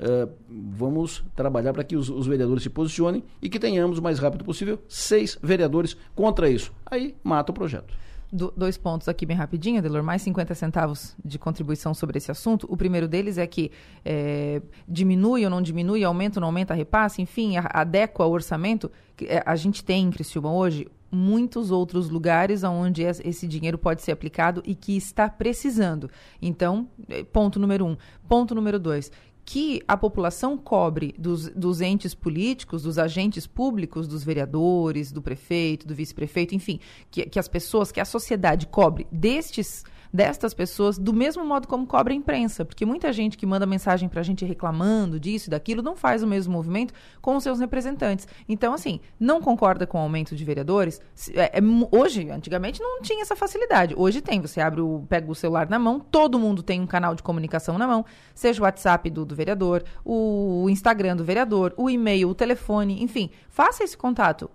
uh, 0.00 0.30
vamos 0.48 1.24
trabalhar 1.34 1.72
para 1.72 1.84
que 1.84 1.96
os, 1.96 2.08
os, 2.08 2.26
vereadores 2.26 2.62
se 2.62 2.70
posicionem 2.70 3.22
e 3.40 3.48
que 3.48 3.58
tenhamos 3.58 3.98
o 3.98 4.02
mais 4.02 4.18
rápido 4.18 4.44
possível 4.44 4.80
seis 4.88 5.38
vereadores 5.42 5.96
contra 6.14 6.48
isso. 6.48 6.72
Aí 6.86 7.14
mata 7.22 7.52
o 7.52 7.54
projeto. 7.54 7.94
Do, 8.32 8.52
dois 8.56 8.76
pontos 8.76 9.08
aqui 9.08 9.24
bem 9.24 9.36
rapidinho, 9.36 9.78
Adelor, 9.78 10.02
mais 10.02 10.20
50 10.22 10.56
centavos 10.56 11.14
de 11.24 11.38
contribuição 11.38 11.94
sobre 11.94 12.18
esse 12.18 12.32
assunto. 12.32 12.66
O 12.68 12.76
primeiro 12.76 13.06
deles 13.06 13.38
é 13.38 13.46
que 13.46 13.70
é, 14.04 14.60
diminui 14.88 15.44
ou 15.44 15.50
não 15.50 15.62
diminui, 15.62 16.02
aumenta 16.02 16.38
ou 16.38 16.40
não 16.40 16.48
aumenta 16.48 16.74
repasse, 16.74 17.22
enfim, 17.22 17.56
a, 17.56 17.68
adequa 17.72 18.24
ao 18.24 18.32
orçamento. 18.32 18.90
É, 19.22 19.40
a 19.46 19.54
gente 19.54 19.84
tem 19.84 20.04
em 20.04 20.10
Criciúma 20.10 20.52
hoje 20.52 20.88
muitos 21.12 21.70
outros 21.70 22.10
lugares 22.10 22.64
onde 22.64 23.04
esse 23.04 23.46
dinheiro 23.46 23.78
pode 23.78 24.02
ser 24.02 24.10
aplicado 24.10 24.60
e 24.66 24.74
que 24.74 24.96
está 24.96 25.28
precisando. 25.28 26.10
Então, 26.42 26.88
ponto 27.32 27.60
número 27.60 27.86
um. 27.86 27.96
Ponto 28.26 28.52
número 28.52 28.80
dois 28.80 29.12
que 29.44 29.82
a 29.86 29.96
população 29.96 30.56
cobre 30.56 31.14
dos, 31.18 31.48
dos 31.50 31.80
entes 31.80 32.14
políticos, 32.14 32.82
dos 32.82 32.98
agentes 32.98 33.46
públicos, 33.46 34.08
dos 34.08 34.24
vereadores, 34.24 35.12
do 35.12 35.20
prefeito, 35.20 35.86
do 35.86 35.94
vice-prefeito, 35.94 36.54
enfim, 36.54 36.80
que, 37.10 37.26
que 37.26 37.38
as 37.38 37.48
pessoas, 37.48 37.92
que 37.92 38.00
a 38.00 38.04
sociedade 38.04 38.66
cobre 38.66 39.06
destes 39.12 39.84
destas 40.14 40.54
pessoas 40.54 40.96
do 40.96 41.12
mesmo 41.12 41.44
modo 41.44 41.66
como 41.66 41.84
cobra 41.88 42.12
a 42.12 42.16
imprensa, 42.16 42.64
porque 42.64 42.86
muita 42.86 43.12
gente 43.12 43.36
que 43.36 43.44
manda 43.44 43.66
mensagem 43.66 44.08
para 44.08 44.20
a 44.20 44.22
gente 44.22 44.44
reclamando 44.44 45.18
disso 45.18 45.48
e 45.48 45.50
daquilo 45.50 45.82
não 45.82 45.96
faz 45.96 46.22
o 46.22 46.26
mesmo 46.26 46.52
movimento 46.52 46.94
com 47.20 47.34
os 47.34 47.42
seus 47.42 47.58
representantes. 47.58 48.28
Então, 48.48 48.72
assim, 48.72 49.00
não 49.18 49.42
concorda 49.42 49.88
com 49.88 49.98
o 49.98 50.00
aumento 50.00 50.36
de 50.36 50.44
vereadores? 50.44 51.00
É, 51.34 51.58
é, 51.58 51.60
hoje, 51.90 52.30
antigamente 52.30 52.80
não 52.80 53.02
tinha 53.02 53.22
essa 53.22 53.34
facilidade. 53.34 53.92
Hoje 53.96 54.20
tem. 54.20 54.40
Você 54.40 54.60
abre 54.60 54.80
o, 54.80 55.04
pega 55.08 55.28
o 55.28 55.34
celular 55.34 55.68
na 55.68 55.80
mão, 55.80 55.98
todo 55.98 56.38
mundo 56.38 56.62
tem 56.62 56.80
um 56.80 56.86
canal 56.86 57.16
de 57.16 57.22
comunicação 57.22 57.76
na 57.76 57.88
mão, 57.88 58.04
seja 58.36 58.60
o 58.60 58.64
WhatsApp 58.64 59.10
do, 59.10 59.24
do 59.24 59.34
vereador, 59.34 59.82
o 60.04 60.68
Instagram 60.70 61.16
do 61.16 61.24
vereador, 61.24 61.74
o 61.76 61.90
e-mail, 61.90 62.28
o 62.28 62.34
telefone, 62.36 63.02
enfim, 63.02 63.30
faça 63.48 63.82
esse 63.82 63.96
contato, 63.96 64.48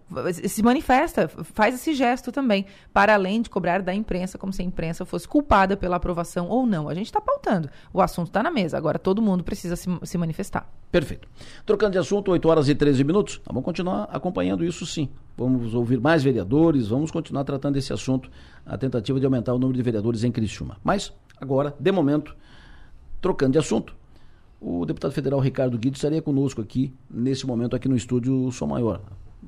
se 0.48 0.63
manifesta, 0.63 1.28
faz 1.28 1.75
esse 1.75 1.94
gesto 1.94 2.32
também, 2.32 2.66
para 2.94 3.13
além 3.13 3.42
de 3.42 3.50
cobrar 3.50 3.82
da 3.82 3.94
imprensa 3.94 4.38
como 4.38 4.54
se 4.54 4.62
a 4.62 4.66
imprensa 4.66 5.04
fosse 5.04 5.28
culpada 5.28 5.49
culpada 5.50 5.75
pela 5.75 5.96
aprovação 5.96 6.48
ou 6.48 6.65
não. 6.68 6.88
A 6.88 6.94
gente 6.94 7.08
está 7.08 7.20
pautando. 7.20 7.70
O 7.91 8.00
assunto 8.00 8.27
está 8.27 8.44
na 8.44 8.51
mesa. 8.51 8.77
Agora 8.77 9.00
todo 9.00 9.20
mundo 9.20 9.44
precisa 9.44 9.75
se, 9.75 9.89
se, 10.03 10.17
manifestar. 10.17 10.71
Perfeito. 10.91 11.28
Trocando 11.65 11.93
de 11.93 11.97
assunto, 11.97 12.30
8 12.30 12.47
horas 12.47 12.69
e 12.69 12.76
13 12.76 13.04
minutos. 13.04 13.41
Vamos 13.47 13.63
continuar 13.63 14.04
acompanhando 14.12 14.63
isso 14.63 14.86
sim. 14.86 15.10
Vamos 15.36 15.74
ouvir 15.74 16.00
mais 16.00 16.21
vereadores, 16.21 16.89
vamos 16.89 17.10
continuar 17.10 17.43
tratando 17.45 17.78
esse 17.78 17.91
assunto, 17.91 18.30
a 18.63 18.78
tentativa 18.78 19.19
de 19.19 19.26
aumentar 19.26 19.54
o 19.54 19.58
número 19.58 19.76
de 19.76 19.82
vereadores 19.82 20.24
em 20.24 20.32
Criciúma. 20.32 20.78
Mas, 20.84 21.12
agora, 21.41 21.74
de 21.80 21.91
momento, 21.91 22.36
trocando 23.19 23.54
de 23.54 23.58
assunto, 23.58 23.95
o 24.62 24.86
deputado 24.86 25.13
federal 25.13 25.39
Ricardo 25.39 25.80
Guido 25.80 25.95
estaria 25.95 26.21
conosco 26.21 26.62
aqui, 26.62 26.93
nesse 27.10 27.47
momento, 27.47 27.76
aqui 27.76 27.88
no 27.88 27.95
estúdio 27.95 28.52
Som 28.52 28.67
Maior. 28.67 29.02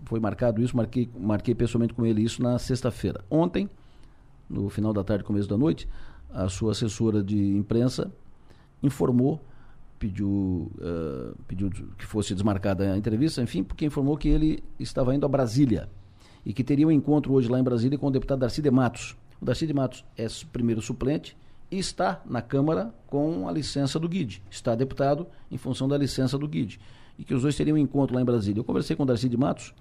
Foi 0.06 0.20
marcado 0.20 0.64
isso, 0.64 0.76
marquei, 0.76 1.10
marquei 1.20 1.54
pessoalmente 1.54 1.94
com 1.94 2.06
ele 2.06 2.24
isso 2.24 2.42
na 2.42 2.58
sexta-feira. 2.58 3.24
Ontem, 3.30 3.70
no 4.52 4.70
final 4.70 4.94
da 4.94 5.04
tarde, 5.04 5.24
começo 5.24 5.48
da 5.48 5.58
noite, 5.58 5.88
a 6.30 6.48
sua 6.50 6.72
assessora 6.72 7.24
de 7.24 7.38
imprensa 7.56 8.12
informou, 8.84 9.40
pediu, 10.00 10.72
uh, 10.78 11.36
pediu 11.48 11.70
que 11.70 12.06
fosse 12.06 12.34
desmarcada 12.34 12.92
a 12.92 12.98
entrevista, 12.98 13.42
enfim, 13.42 13.64
porque 13.64 13.86
informou 13.86 14.18
que 14.18 14.28
ele 14.28 14.64
estava 14.80 15.14
indo 15.16 15.26
a 15.26 15.30
Brasília 15.30 15.90
e 16.46 16.54
que 16.54 16.64
teria 16.64 16.88
um 16.88 16.92
encontro 16.92 17.34
hoje 17.34 17.48
lá 17.48 17.60
em 17.60 17.64
Brasília 17.64 17.98
com 17.98 18.08
o 18.08 18.12
deputado 18.12 18.40
Darcy 18.40 18.62
de 18.62 18.72
Matos. 18.72 19.16
O 19.40 19.46
Darcy 19.46 19.68
de 19.68 19.74
Matos 19.74 20.04
é 20.18 20.26
primeiro 20.52 20.82
suplente 20.82 21.38
e 21.70 21.78
está 21.78 22.22
na 22.26 22.42
Câmara 22.42 22.94
com 23.08 23.48
a 23.48 23.52
licença 23.52 24.00
do 24.00 24.10
Guide. 24.10 24.42
Está 24.50 24.76
deputado 24.76 25.28
em 25.50 25.58
função 25.58 25.88
da 25.88 25.98
licença 25.98 26.38
do 26.38 26.48
Guide. 26.48 26.80
E 27.18 27.24
que 27.24 27.34
os 27.34 27.44
dois 27.44 27.56
teriam 27.56 27.76
um 27.76 27.78
encontro 27.78 28.16
lá 28.16 28.22
em 28.22 28.26
Brasília. 28.26 28.60
Eu 28.60 28.64
conversei 28.64 28.96
com 28.96 29.04
o 29.04 29.06
Darcy 29.06 29.30
de 29.30 29.38
Matos 29.38 29.74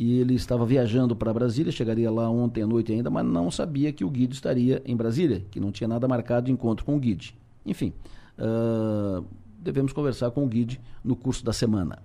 e 0.00 0.20
ele 0.20 0.34
estava 0.34 0.64
viajando 0.64 1.16
para 1.16 1.34
Brasília, 1.34 1.72
chegaria 1.72 2.08
lá 2.08 2.30
ontem 2.30 2.62
à 2.62 2.66
noite 2.68 2.92
ainda, 2.92 3.10
mas 3.10 3.26
não 3.26 3.50
sabia 3.50 3.92
que 3.92 4.04
o 4.04 4.08
Guide 4.08 4.32
estaria 4.32 4.80
em 4.86 4.96
Brasília, 4.96 5.44
que 5.50 5.58
não 5.58 5.72
tinha 5.72 5.88
nada 5.88 6.06
marcado 6.06 6.46
de 6.46 6.52
encontro 6.52 6.84
com 6.84 6.94
o 6.94 7.00
Guide. 7.00 7.36
Enfim, 7.66 7.92
uh, 8.38 9.26
devemos 9.58 9.92
conversar 9.92 10.30
com 10.30 10.44
o 10.44 10.46
Guide 10.46 10.80
no 11.02 11.16
curso 11.16 11.44
da 11.44 11.52
semana. 11.52 12.00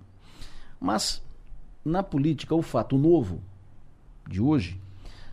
Mas, 0.80 1.22
na 1.84 2.02
política, 2.02 2.52
o 2.52 2.62
fato 2.62 2.98
novo 2.98 3.40
de 4.28 4.40
hoje, 4.40 4.76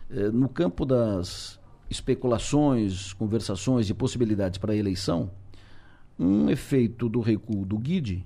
uh, 0.08 0.30
no 0.30 0.48
campo 0.48 0.86
das 0.86 1.58
especulações, 1.90 3.12
conversações 3.12 3.90
e 3.90 3.94
possibilidades 3.94 4.58
para 4.58 4.72
a 4.72 4.76
eleição, 4.76 5.32
um 6.16 6.48
efeito 6.48 7.08
do 7.08 7.18
recuo 7.18 7.66
do 7.66 7.76
Guide, 7.76 8.24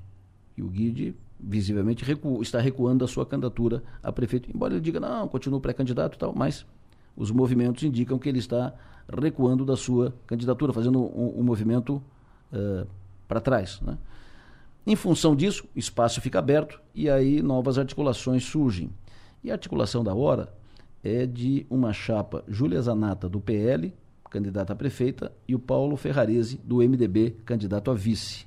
e 0.59 0.63
o 0.63 0.69
Guide 0.69 1.15
visivelmente 1.39 2.05
recu 2.05 2.41
está 2.43 2.61
recuando 2.61 3.05
da 3.05 3.09
sua 3.09 3.27
candidatura 3.27 3.83
a 4.03 4.11
prefeito, 4.11 4.51
embora 4.53 4.75
ele 4.75 4.81
diga, 4.81 4.99
não, 4.99 5.29
continua 5.29 5.61
pré-candidato 5.61 6.17
e 6.17 6.19
tal, 6.19 6.35
mas 6.35 6.67
os 7.17 7.31
movimentos 7.31 7.83
indicam 7.83 8.19
que 8.19 8.29
ele 8.29 8.39
está 8.39 8.75
recuando 9.09 9.65
da 9.65 9.77
sua 9.77 10.15
candidatura, 10.27 10.73
fazendo 10.73 11.01
um, 11.01 11.41
um 11.41 11.43
movimento 11.43 12.03
uh, 12.53 12.87
para 13.29 13.41
trás. 13.41 13.81
Né? 13.81 13.97
Em 14.87 14.97
função 14.97 15.35
disso, 15.35 15.65
o 15.75 15.79
espaço 15.79 16.21
fica 16.21 16.39
aberto 16.39 16.81
e 16.95 17.09
aí 17.09 17.43
novas 17.43 17.79
articulações 17.79 18.45
surgem. 18.45 18.91
E 19.43 19.51
a 19.51 19.55
articulação 19.55 20.03
da 20.03 20.15
hora 20.15 20.53
é 21.03 21.25
de 21.27 21.67
uma 21.71 21.93
chapa 21.93 22.43
Júlia 22.49 22.81
Zanata, 22.83 23.29
do 23.29 23.41
PL, 23.41 23.95
candidata 24.31 24.73
a 24.73 24.77
prefeita, 24.77 25.33
e 25.47 25.55
o 25.55 25.59
Paulo 25.59 25.97
Ferrarese, 25.97 26.61
do 26.65 26.79
MDB, 26.79 27.37
candidato 27.45 27.91
a 27.91 27.95
vice 27.95 28.47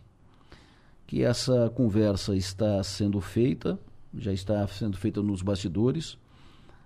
que 1.10 1.24
essa 1.24 1.72
conversa 1.72 2.36
está 2.36 2.84
sendo 2.84 3.20
feita, 3.20 3.80
já 4.14 4.32
está 4.32 4.68
sendo 4.68 4.96
feita 4.96 5.24
nos 5.24 5.42
bastidores. 5.42 6.20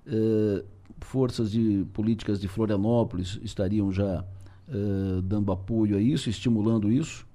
Eh, 0.07 0.63
forças 1.01 1.51
de 1.51 1.85
políticas 1.91 2.39
de 2.39 2.47
Florianópolis 2.47 3.37
estariam 3.43 3.91
já 3.91 4.23
eh, 4.69 5.21
dando 5.21 5.51
apoio 5.51 5.97
a 5.97 6.01
isso, 6.01 6.29
estimulando 6.29 6.89
isso, 6.89 7.27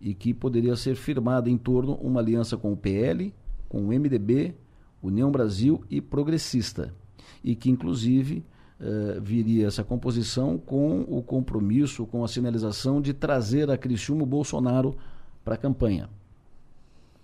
e 0.00 0.14
que 0.14 0.32
poderia 0.32 0.76
ser 0.76 0.94
firmada 0.94 1.50
em 1.50 1.58
torno 1.58 1.94
uma 1.94 2.20
aliança 2.20 2.56
com 2.56 2.72
o 2.72 2.76
PL, 2.76 3.34
com 3.68 3.86
o 3.86 3.88
MDB, 3.88 4.54
União 5.02 5.32
Brasil 5.32 5.84
e 5.90 6.00
Progressista, 6.00 6.94
e 7.42 7.56
que 7.56 7.68
inclusive 7.68 8.44
eh, 8.78 9.18
viria 9.20 9.66
essa 9.66 9.82
composição 9.82 10.56
com 10.56 11.00
o 11.00 11.20
compromisso, 11.20 12.06
com 12.06 12.22
a 12.22 12.28
sinalização 12.28 13.00
de 13.00 13.12
trazer 13.12 13.68
a 13.72 13.76
Criciúma 13.76 14.24
Bolsonaro 14.24 14.96
para 15.44 15.54
a 15.54 15.58
campanha. 15.58 16.08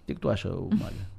O 0.04 0.06
que, 0.06 0.14
que 0.14 0.20
tu 0.20 0.28
acha, 0.28 0.48
Mária? 0.78 1.14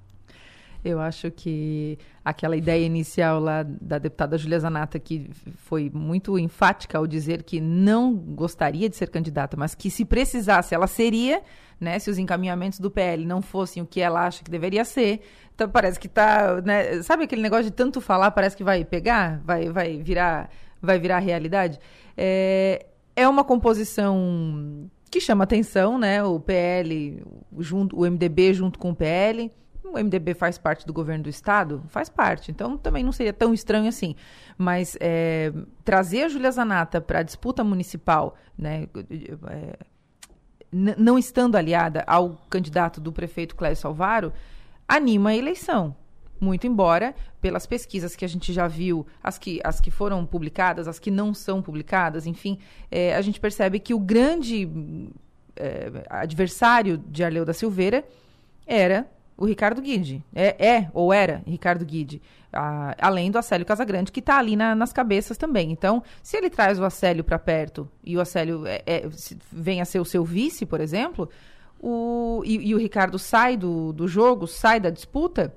Eu 0.84 1.00
acho 1.00 1.32
que 1.32 1.98
aquela 2.24 2.56
ideia 2.56 2.86
inicial 2.86 3.40
lá 3.40 3.64
da 3.64 3.98
deputada 3.98 4.38
Julia 4.38 4.60
Zanata, 4.60 5.00
que 5.00 5.32
foi 5.58 5.90
muito 5.92 6.38
enfática 6.38 7.00
ao 7.00 7.08
dizer 7.08 7.42
que 7.42 7.60
não 7.60 8.14
gostaria 8.14 8.88
de 8.88 8.96
ser 8.96 9.10
candidata, 9.10 9.58
mas 9.58 9.74
que 9.74 9.90
se 9.90 10.06
precisasse, 10.06 10.76
ela 10.76 10.86
seria, 10.86 11.42
né, 11.82 11.98
se 11.98 12.12
os 12.12 12.20
encaminhamentos 12.20 12.80
do 12.80 12.92
PL 12.92 13.26
não 13.26 13.42
fossem 13.42 13.82
o 13.82 13.86
que 13.88 14.00
ela 14.00 14.28
acha 14.28 14.44
que 14.44 14.52
deveria 14.52 14.86
ser. 14.86 15.22
Então 15.56 15.68
parece 15.68 16.00
que 16.00 16.06
está, 16.06 16.62
né, 16.62 17.02
sabe 17.02 17.24
aquele 17.24 17.42
negócio 17.42 17.66
de 17.66 17.72
tanto 17.72 18.00
falar, 18.00 18.30
parece 18.30 18.56
que 18.56 18.64
vai 18.64 18.86
pegar, 18.86 19.42
vai, 19.44 19.68
vai 19.70 19.98
virar 19.98 20.52
vai 20.86 21.00
virar 21.00 21.20
realidade. 21.20 21.80
É, 22.16 22.86
é 23.16 23.28
uma 23.28 23.44
composição 23.44 24.90
que 25.16 25.22
chama 25.22 25.46
atenção, 25.46 25.98
né? 25.98 26.22
O 26.22 26.42
PL, 26.42 27.24
junto, 27.60 27.98
o 27.98 28.02
MDB 28.02 28.54
junto 28.54 28.78
com 28.78 28.90
o 28.90 28.96
PL. 28.96 29.50
O 29.82 29.98
MDB 29.98 30.34
faz 30.34 30.58
parte 30.58 30.86
do 30.86 30.92
governo 30.92 31.24
do 31.24 31.30
estado? 31.30 31.82
Faz 31.88 32.10
parte. 32.10 32.52
Então 32.52 32.78
também 32.78 33.02
não 33.02 33.14
seria 33.14 33.32
tão 33.32 33.54
estranho 33.54 33.88
assim. 33.88 34.14
Mas 34.58 34.98
é, 35.00 35.54
trazer 35.86 36.24
a 36.24 36.28
Júlia 36.28 36.52
Zanata 36.52 37.00
para 37.00 37.20
a 37.20 37.24
disputa 37.24 37.64
municipal, 37.64 38.36
né? 38.58 38.90
É, 39.50 39.78
não 40.70 41.18
estando 41.18 41.56
aliada 41.56 42.04
ao 42.06 42.32
candidato 42.50 43.00
do 43.00 43.14
prefeito 43.14 43.56
Clécio 43.56 43.84
Salvaro, 43.84 44.34
anima 44.86 45.30
a 45.30 45.36
eleição. 45.36 45.96
Muito 46.46 46.68
embora, 46.68 47.16
pelas 47.42 47.66
pesquisas 47.66 48.16
que 48.16 48.24
a 48.24 48.28
gente 48.28 48.54
já 48.54 48.68
viu, 48.68 49.06
as 49.24 49.40
que, 49.40 49.60
as 49.64 49.82
que 49.82 49.90
foram 49.90 50.24
publicadas, 50.28 50.88
as 50.88 51.00
que 51.00 51.10
não 51.10 51.34
são 51.34 51.60
publicadas, 51.60 52.28
enfim, 52.28 52.60
é, 52.92 53.16
a 53.16 53.22
gente 53.22 53.40
percebe 53.40 53.80
que 53.80 53.96
o 53.96 54.00
grande 54.00 54.70
é, 55.56 56.06
adversário 56.08 57.00
de 57.00 57.24
Arleu 57.24 57.44
da 57.44 57.54
Silveira 57.54 58.06
era 58.68 59.08
o 59.36 59.46
Ricardo 59.46 59.82
Guide. 59.82 60.24
É, 60.36 60.68
é 60.68 60.90
ou 60.94 61.12
era 61.12 61.42
Ricardo 61.48 61.84
Guide. 61.84 62.22
Além 63.00 63.32
do 63.32 63.40
Acélio 63.40 63.66
Casagrande, 63.66 64.12
que 64.12 64.20
está 64.20 64.38
ali 64.38 64.56
na, 64.56 64.76
nas 64.76 64.94
cabeças 64.94 65.36
também. 65.36 65.72
Então, 65.72 66.04
se 66.22 66.38
ele 66.38 66.50
traz 66.50 66.80
o 66.80 66.86
Acélio 66.86 67.24
para 67.24 67.40
perto 67.40 67.90
e 68.04 68.16
o 68.16 68.22
Acélio 68.22 68.68
é, 68.68 68.84
é, 68.86 69.10
vem 69.52 69.82
a 69.82 69.86
ser 69.86 70.00
o 70.00 70.06
seu 70.06 70.24
vice, 70.24 70.64
por 70.66 70.80
exemplo, 70.80 71.28
o, 71.80 72.42
e, 72.46 72.70
e 72.70 72.76
o 72.76 72.78
Ricardo 72.78 73.20
sai 73.20 73.58
do, 73.58 73.92
do 73.92 74.08
jogo, 74.08 74.48
sai 74.48 74.80
da 74.80 74.90
disputa, 74.90 75.54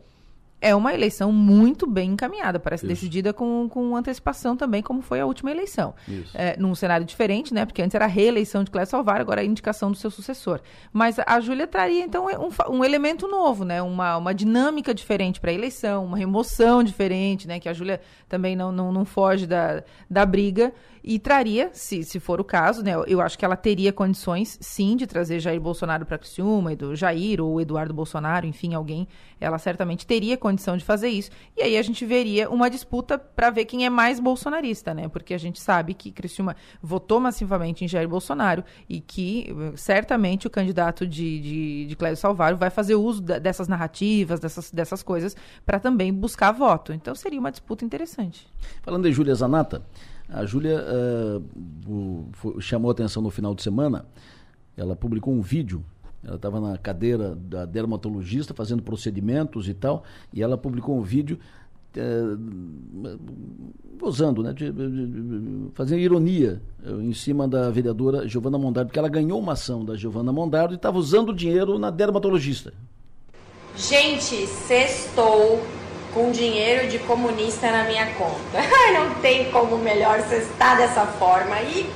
é 0.60 0.74
uma 0.74 0.92
eleição 0.92 1.30
muito 1.30 1.86
bem 1.86 2.10
encaminhada, 2.10 2.58
parece 2.58 2.84
Isso. 2.84 2.94
decidida 2.94 3.32
com, 3.32 3.68
com 3.68 3.94
antecipação 3.94 4.56
também, 4.56 4.82
como 4.82 5.00
foi 5.00 5.20
a 5.20 5.26
última 5.26 5.50
eleição. 5.50 5.94
É, 6.34 6.56
num 6.56 6.74
cenário 6.74 7.06
diferente, 7.06 7.54
né? 7.54 7.64
Porque 7.64 7.80
antes 7.80 7.94
era 7.94 8.06
a 8.06 8.08
reeleição 8.08 8.64
de 8.64 8.70
Clécio 8.70 8.90
Salvar, 8.90 9.20
agora 9.20 9.40
a 9.40 9.44
indicação 9.44 9.90
do 9.90 9.96
seu 9.96 10.10
sucessor. 10.10 10.60
Mas 10.92 11.16
a 11.18 11.40
Júlia 11.40 11.66
traria, 11.66 12.02
então, 12.04 12.26
um, 12.26 12.76
um 12.76 12.84
elemento 12.84 13.28
novo, 13.28 13.64
né? 13.64 13.80
Uma, 13.80 14.16
uma 14.16 14.34
dinâmica 14.34 14.92
diferente 14.92 15.40
para 15.40 15.50
a 15.50 15.54
eleição, 15.54 16.04
uma 16.04 16.16
remoção 16.16 16.82
diferente, 16.82 17.46
né? 17.46 17.60
Que 17.60 17.68
a 17.68 17.72
Júlia 17.72 18.00
também 18.28 18.56
não, 18.56 18.72
não, 18.72 18.92
não 18.92 19.04
foge 19.04 19.46
da, 19.46 19.84
da 20.10 20.26
briga 20.26 20.72
e 21.10 21.18
traria, 21.18 21.70
se, 21.72 22.04
se 22.04 22.20
for 22.20 22.38
o 22.38 22.44
caso, 22.44 22.82
né, 22.82 22.92
eu 23.06 23.22
acho 23.22 23.38
que 23.38 23.42
ela 23.42 23.56
teria 23.56 23.90
condições, 23.90 24.58
sim, 24.60 24.94
de 24.94 25.06
trazer 25.06 25.40
Jair 25.40 25.58
Bolsonaro 25.58 26.04
para 26.04 26.18
Criciúma, 26.18 26.76
do 26.76 26.94
Jair 26.94 27.40
ou 27.40 27.58
Eduardo 27.58 27.94
Bolsonaro, 27.94 28.44
enfim, 28.44 28.74
alguém, 28.74 29.08
ela 29.40 29.56
certamente 29.56 30.06
teria 30.06 30.36
condição 30.36 30.76
de 30.76 30.84
fazer 30.84 31.08
isso. 31.08 31.30
E 31.56 31.62
aí 31.62 31.78
a 31.78 31.82
gente 31.82 32.04
veria 32.04 32.50
uma 32.50 32.68
disputa 32.68 33.16
para 33.16 33.48
ver 33.48 33.64
quem 33.64 33.86
é 33.86 33.88
mais 33.88 34.20
bolsonarista, 34.20 34.92
né? 34.92 35.08
Porque 35.08 35.32
a 35.32 35.38
gente 35.38 35.58
sabe 35.58 35.94
que 35.94 36.12
Criciúma 36.12 36.54
votou 36.82 37.18
massivamente 37.18 37.86
em 37.86 37.88
Jair 37.88 38.06
Bolsonaro 38.06 38.62
e 38.86 39.00
que 39.00 39.48
certamente 39.76 40.46
o 40.46 40.50
candidato 40.50 41.06
de, 41.06 41.40
de, 41.40 41.86
de 41.86 41.96
Clédio 41.96 42.20
vai 42.58 42.68
fazer 42.68 42.96
uso 42.96 43.22
dessas 43.22 43.66
narrativas, 43.66 44.40
dessas, 44.40 44.70
dessas 44.70 45.02
coisas, 45.02 45.34
para 45.64 45.80
também 45.80 46.12
buscar 46.12 46.52
voto. 46.52 46.92
Então 46.92 47.14
seria 47.14 47.40
uma 47.40 47.50
disputa 47.50 47.82
interessante. 47.82 48.46
Falando 48.82 49.08
de 49.08 49.12
Júlia 49.14 49.34
Zanata, 49.34 49.82
a 50.28 50.44
Júlia 50.44 50.84
uh, 50.84 52.60
chamou 52.60 52.90
atenção 52.90 53.22
no 53.22 53.30
final 53.30 53.54
de 53.54 53.62
semana, 53.62 54.04
ela 54.76 54.94
publicou 54.94 55.32
um 55.32 55.40
vídeo, 55.40 55.82
ela 56.22 56.36
estava 56.36 56.60
na 56.60 56.76
cadeira 56.76 57.34
da 57.34 57.64
dermatologista 57.64 58.52
fazendo 58.52 58.82
procedimentos 58.82 59.68
e 59.68 59.74
tal, 59.74 60.04
e 60.32 60.42
ela 60.42 60.58
publicou 60.58 60.98
um 60.98 61.02
vídeo 61.02 61.38
uh, 61.96 63.18
gozando, 63.98 64.42
né, 64.42 64.52
de, 64.52 64.70
de, 64.70 65.06
de, 65.06 65.70
fazendo 65.72 66.00
ironia 66.00 66.60
uh, 66.84 67.00
em 67.00 67.14
cima 67.14 67.48
da 67.48 67.70
vereadora 67.70 68.28
Giovana 68.28 68.58
Mondardo, 68.58 68.88
porque 68.88 68.98
ela 68.98 69.08
ganhou 69.08 69.40
uma 69.40 69.54
ação 69.54 69.84
da 69.84 69.96
Giovana 69.96 70.32
Mondardo 70.32 70.74
e 70.74 70.76
estava 70.76 70.98
usando 70.98 71.30
o 71.30 71.34
dinheiro 71.34 71.78
na 71.78 71.90
dermatologista. 71.90 72.72
Gente, 73.76 74.46
sextou 74.46 75.60
com 76.12 76.30
dinheiro 76.30 76.88
de 76.88 76.98
comunista 77.00 77.70
na 77.70 77.84
minha 77.84 78.06
conta. 78.14 78.58
não 78.94 79.14
tem 79.16 79.50
como 79.50 79.76
melhor 79.78 80.20
você 80.20 80.38
estar 80.38 80.76
dessa 80.76 81.06
forma. 81.06 81.60
E 81.60 81.90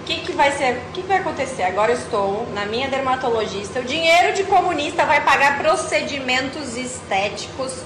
o 0.00 0.04
que, 0.04 0.20
que 0.20 0.32
vai 0.32 0.52
ser? 0.52 0.76
O 0.76 0.92
que, 0.92 1.02
que 1.02 1.08
vai 1.08 1.18
acontecer? 1.18 1.62
Agora 1.64 1.92
eu 1.92 1.98
estou 1.98 2.46
na 2.52 2.64
minha 2.66 2.88
dermatologista. 2.88 3.80
O 3.80 3.84
dinheiro 3.84 4.34
de 4.34 4.44
comunista 4.44 5.04
vai 5.04 5.24
pagar 5.24 5.58
procedimentos 5.58 6.76
estéticos 6.76 7.82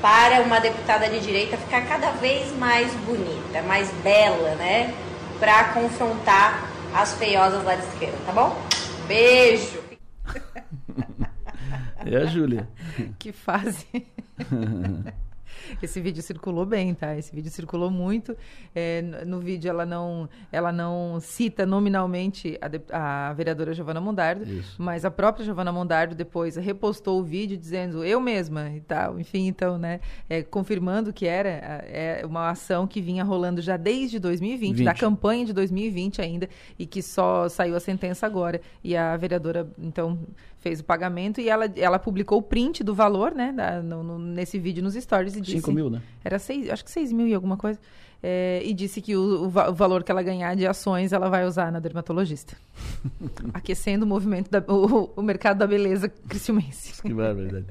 para 0.00 0.40
uma 0.42 0.60
deputada 0.60 1.08
de 1.08 1.20
direita 1.20 1.56
ficar 1.56 1.86
cada 1.86 2.10
vez 2.12 2.56
mais 2.56 2.90
bonita, 3.04 3.62
mais 3.62 3.90
bela, 4.02 4.54
né? 4.54 4.94
Para 5.38 5.64
confrontar 5.64 6.68
as 6.94 7.14
feiosas 7.14 7.62
lá 7.64 7.74
de 7.74 7.86
esquerda, 7.86 8.16
tá 8.26 8.32
bom? 8.32 8.56
Beijo! 9.06 9.80
É 12.06 12.16
a 12.22 12.26
Júlia. 12.26 12.68
Que 13.18 13.32
fase. 13.32 13.86
Esse 15.82 16.00
vídeo 16.00 16.22
circulou 16.22 16.64
bem, 16.64 16.94
tá? 16.94 17.16
Esse 17.16 17.34
vídeo 17.34 17.50
circulou 17.50 17.90
muito. 17.90 18.36
É, 18.74 19.02
no 19.02 19.40
vídeo 19.40 19.68
ela 19.68 19.86
não, 19.86 20.28
ela 20.50 20.72
não 20.72 21.18
cita 21.20 21.66
nominalmente 21.66 22.58
a, 22.92 23.28
a 23.28 23.32
vereadora 23.32 23.74
Giovana 23.74 24.00
Mondardo, 24.00 24.44
Isso. 24.44 24.80
mas 24.80 25.04
a 25.04 25.10
própria 25.10 25.44
Giovana 25.44 25.72
Mondardo 25.72 26.14
depois 26.14 26.56
repostou 26.56 27.20
o 27.20 27.24
vídeo 27.24 27.56
dizendo 27.56 28.04
eu 28.04 28.20
mesma 28.20 28.70
e 28.70 28.80
tal. 28.80 29.18
Enfim, 29.18 29.46
então, 29.46 29.78
né? 29.78 30.00
É, 30.28 30.42
confirmando 30.42 31.12
que 31.12 31.26
era 31.26 31.50
é 31.50 32.22
uma 32.24 32.50
ação 32.50 32.86
que 32.86 33.00
vinha 33.00 33.24
rolando 33.24 33.60
já 33.60 33.76
desde 33.76 34.18
2020, 34.18 34.76
20. 34.76 34.84
da 34.84 34.94
campanha 34.94 35.44
de 35.44 35.52
2020 35.52 36.20
ainda, 36.20 36.48
e 36.78 36.86
que 36.86 37.02
só 37.02 37.48
saiu 37.48 37.76
a 37.76 37.80
sentença 37.80 38.26
agora. 38.26 38.60
E 38.82 38.96
a 38.96 39.16
vereadora, 39.16 39.70
então, 39.78 40.18
fez 40.60 40.80
o 40.80 40.84
pagamento 40.84 41.40
e 41.40 41.48
ela, 41.48 41.66
ela 41.76 41.98
publicou 41.98 42.38
o 42.38 42.42
print 42.42 42.84
do 42.84 42.94
valor, 42.94 43.34
né? 43.34 43.52
Da, 43.52 43.82
no, 43.82 44.02
no, 44.02 44.18
nesse 44.18 44.58
vídeo 44.58 44.82
nos 44.82 44.94
stories 44.94 45.36
e 45.36 45.40
disse. 45.40 45.58
5 45.58 45.72
mil, 45.72 45.90
né? 45.90 46.02
Era 46.24 46.38
seis, 46.38 46.68
acho 46.70 46.84
que 46.84 46.90
6 46.90 47.12
mil 47.12 47.26
e 47.26 47.34
alguma 47.34 47.56
coisa. 47.56 47.78
É, 48.22 48.60
e 48.62 48.74
disse 48.74 49.00
que 49.00 49.16
o, 49.16 49.44
o, 49.44 49.46
o, 49.46 49.74
valor 49.74 50.04
que 50.04 50.12
ela 50.12 50.22
ganhar 50.22 50.54
de 50.54 50.66
ações 50.66 51.10
ela 51.10 51.30
vai 51.30 51.46
usar 51.46 51.72
na 51.72 51.80
dermatologista. 51.80 52.54
Aquecendo 53.54 54.04
o 54.04 54.08
movimento, 54.08 54.50
da, 54.50 54.62
o, 54.68 55.10
o 55.16 55.22
mercado 55.22 55.58
da 55.58 55.66
beleza 55.66 56.08
criciumense. 56.08 57.00
Que 57.00 57.14
verdade. 57.14 57.64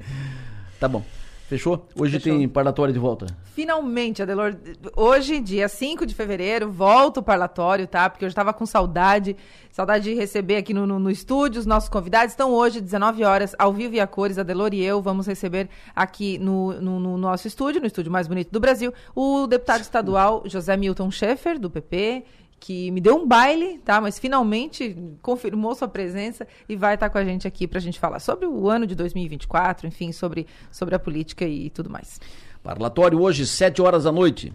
Tá 0.80 0.88
bom. 0.88 1.04
Fechou? 1.50 1.88
Hoje 1.96 2.20
Fechou. 2.20 2.38
tem 2.38 2.48
parlatório 2.48 2.94
de 2.94 3.00
volta. 3.00 3.26
Finalmente, 3.56 4.22
Adelor. 4.22 4.56
Hoje, 4.96 5.40
dia 5.40 5.68
5 5.68 6.06
de 6.06 6.14
fevereiro, 6.14 6.72
volta 6.72 7.22
o 7.22 7.24
parlatório, 7.24 7.88
tá? 7.88 8.08
Porque 8.08 8.24
eu 8.24 8.30
estava 8.30 8.54
com 8.54 8.68
saudade, 8.68 9.36
saudade 9.72 10.04
de 10.04 10.14
receber 10.14 10.58
aqui 10.58 10.76
no, 10.76 10.86
no, 10.86 11.00
no, 11.00 11.10
estúdio 11.10 11.60
os 11.60 11.66
nossos 11.66 11.90
convidados. 11.90 12.36
Então, 12.36 12.52
hoje, 12.52 12.80
19 12.80 13.24
horas, 13.24 13.56
ao 13.58 13.74
vivo 13.74 13.96
e 13.96 14.00
a 14.00 14.06
cores, 14.06 14.38
Adelor 14.38 14.76
e 14.76 14.84
eu 14.84 15.02
vamos 15.02 15.26
receber 15.26 15.68
aqui 15.96 16.38
no, 16.38 16.80
no, 16.80 17.00
no 17.00 17.18
nosso 17.18 17.48
estúdio, 17.48 17.82
no 17.82 17.88
estúdio 17.88 18.12
mais 18.12 18.28
bonito 18.28 18.52
do 18.52 18.60
Brasil, 18.60 18.94
o 19.16 19.48
deputado 19.48 19.82
estadual 19.82 20.44
José 20.46 20.78
Milton 20.78 21.10
Schaeffer, 21.10 21.58
do 21.58 21.68
PP, 21.68 22.26
que 22.60 22.92
me 22.92 23.00
deu 23.00 23.16
um 23.16 23.28
baile, 23.28 23.80
tá? 23.80 24.02
Mas 24.02 24.20
finalmente 24.20 24.96
confirmou 25.22 25.74
sua 25.74 25.88
presença 25.88 26.48
e 26.68 26.76
vai 26.76 26.96
estar 26.96 27.10
com 27.10 27.18
a 27.18 27.24
gente 27.24 27.48
aqui 27.48 27.68
para 27.68 27.80
a 27.80 27.82
gente 27.82 28.00
falar 28.00 28.20
sobre 28.20 28.46
o 28.46 28.70
ano 28.70 28.86
de 28.86 28.96
2024, 28.96 29.88
enfim, 29.88 30.12
sobre, 30.12 30.46
sobre 30.72 30.96
a 30.96 31.00
política 31.00 31.46
e 31.46 31.70
tudo 31.70 31.90
mais. 31.90 32.20
Parlatório 32.62 33.22
hoje, 33.22 33.48
7 33.48 33.82
horas 33.82 34.04
da 34.04 34.12
noite. 34.12 34.54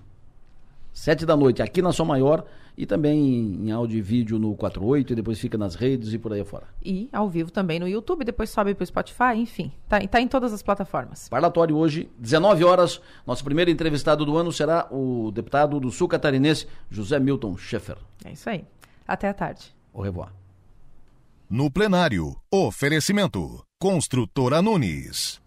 7 0.95 1.27
da 1.27 1.37
noite, 1.37 1.61
aqui 1.61 1.83
na 1.83 1.93
Sua 1.93 2.07
Maior 2.07 2.47
e 2.77 2.87
também 2.87 3.19
em 3.67 3.71
áudio 3.71 3.99
e 3.99 4.01
vídeo 4.01 4.39
no 4.39 4.55
48 4.55 5.13
e 5.13 5.17
depois 5.17 5.39
fica 5.39 5.59
nas 5.59 5.75
redes 5.75 6.13
e 6.13 6.19
por 6.19 6.33
aí 6.33 6.41
afora. 6.41 6.67
E 6.83 7.09
ao 7.13 7.29
vivo 7.29 7.51
também 7.51 7.79
no 7.79 7.89
YouTube, 7.89 8.25
depois 8.25 8.49
sobe 8.51 8.75
para 8.75 8.85
o 8.85 8.87
Spotify, 8.87 9.35
enfim, 9.37 9.73
tá, 9.89 10.01
tá 10.07 10.21
em 10.21 10.29
todas 10.29 10.53
as 10.53 10.63
plataformas. 10.63 11.29
Parlatório 11.29 11.77
hoje, 11.77 12.09
19 12.19 12.65
horas. 12.65 13.01
Nosso 13.27 13.45
primeiro 13.45 13.71
entrevistado 13.71 14.25
do 14.25 14.37
ano 14.37 14.53
será 14.53 14.87
o 14.91 15.31
deputado 15.33 15.79
do 15.81 15.91
Sul 15.91 16.09
Catarinense, 16.09 16.67
José 16.91 17.19
Milton 17.19 17.57
Schaeffer. 17.57 17.97
É 18.25 18.33
isso 18.33 18.49
aí. 18.49 18.65
Até 19.07 19.29
a 19.29 19.35
tarde. 19.35 19.75
Au 19.93 20.03
revoir. 20.03 20.33
No 21.51 21.71
plenário, 21.71 22.35
oferecimento. 22.51 23.63
Construtora 23.79 24.63
Nunes. 24.63 25.44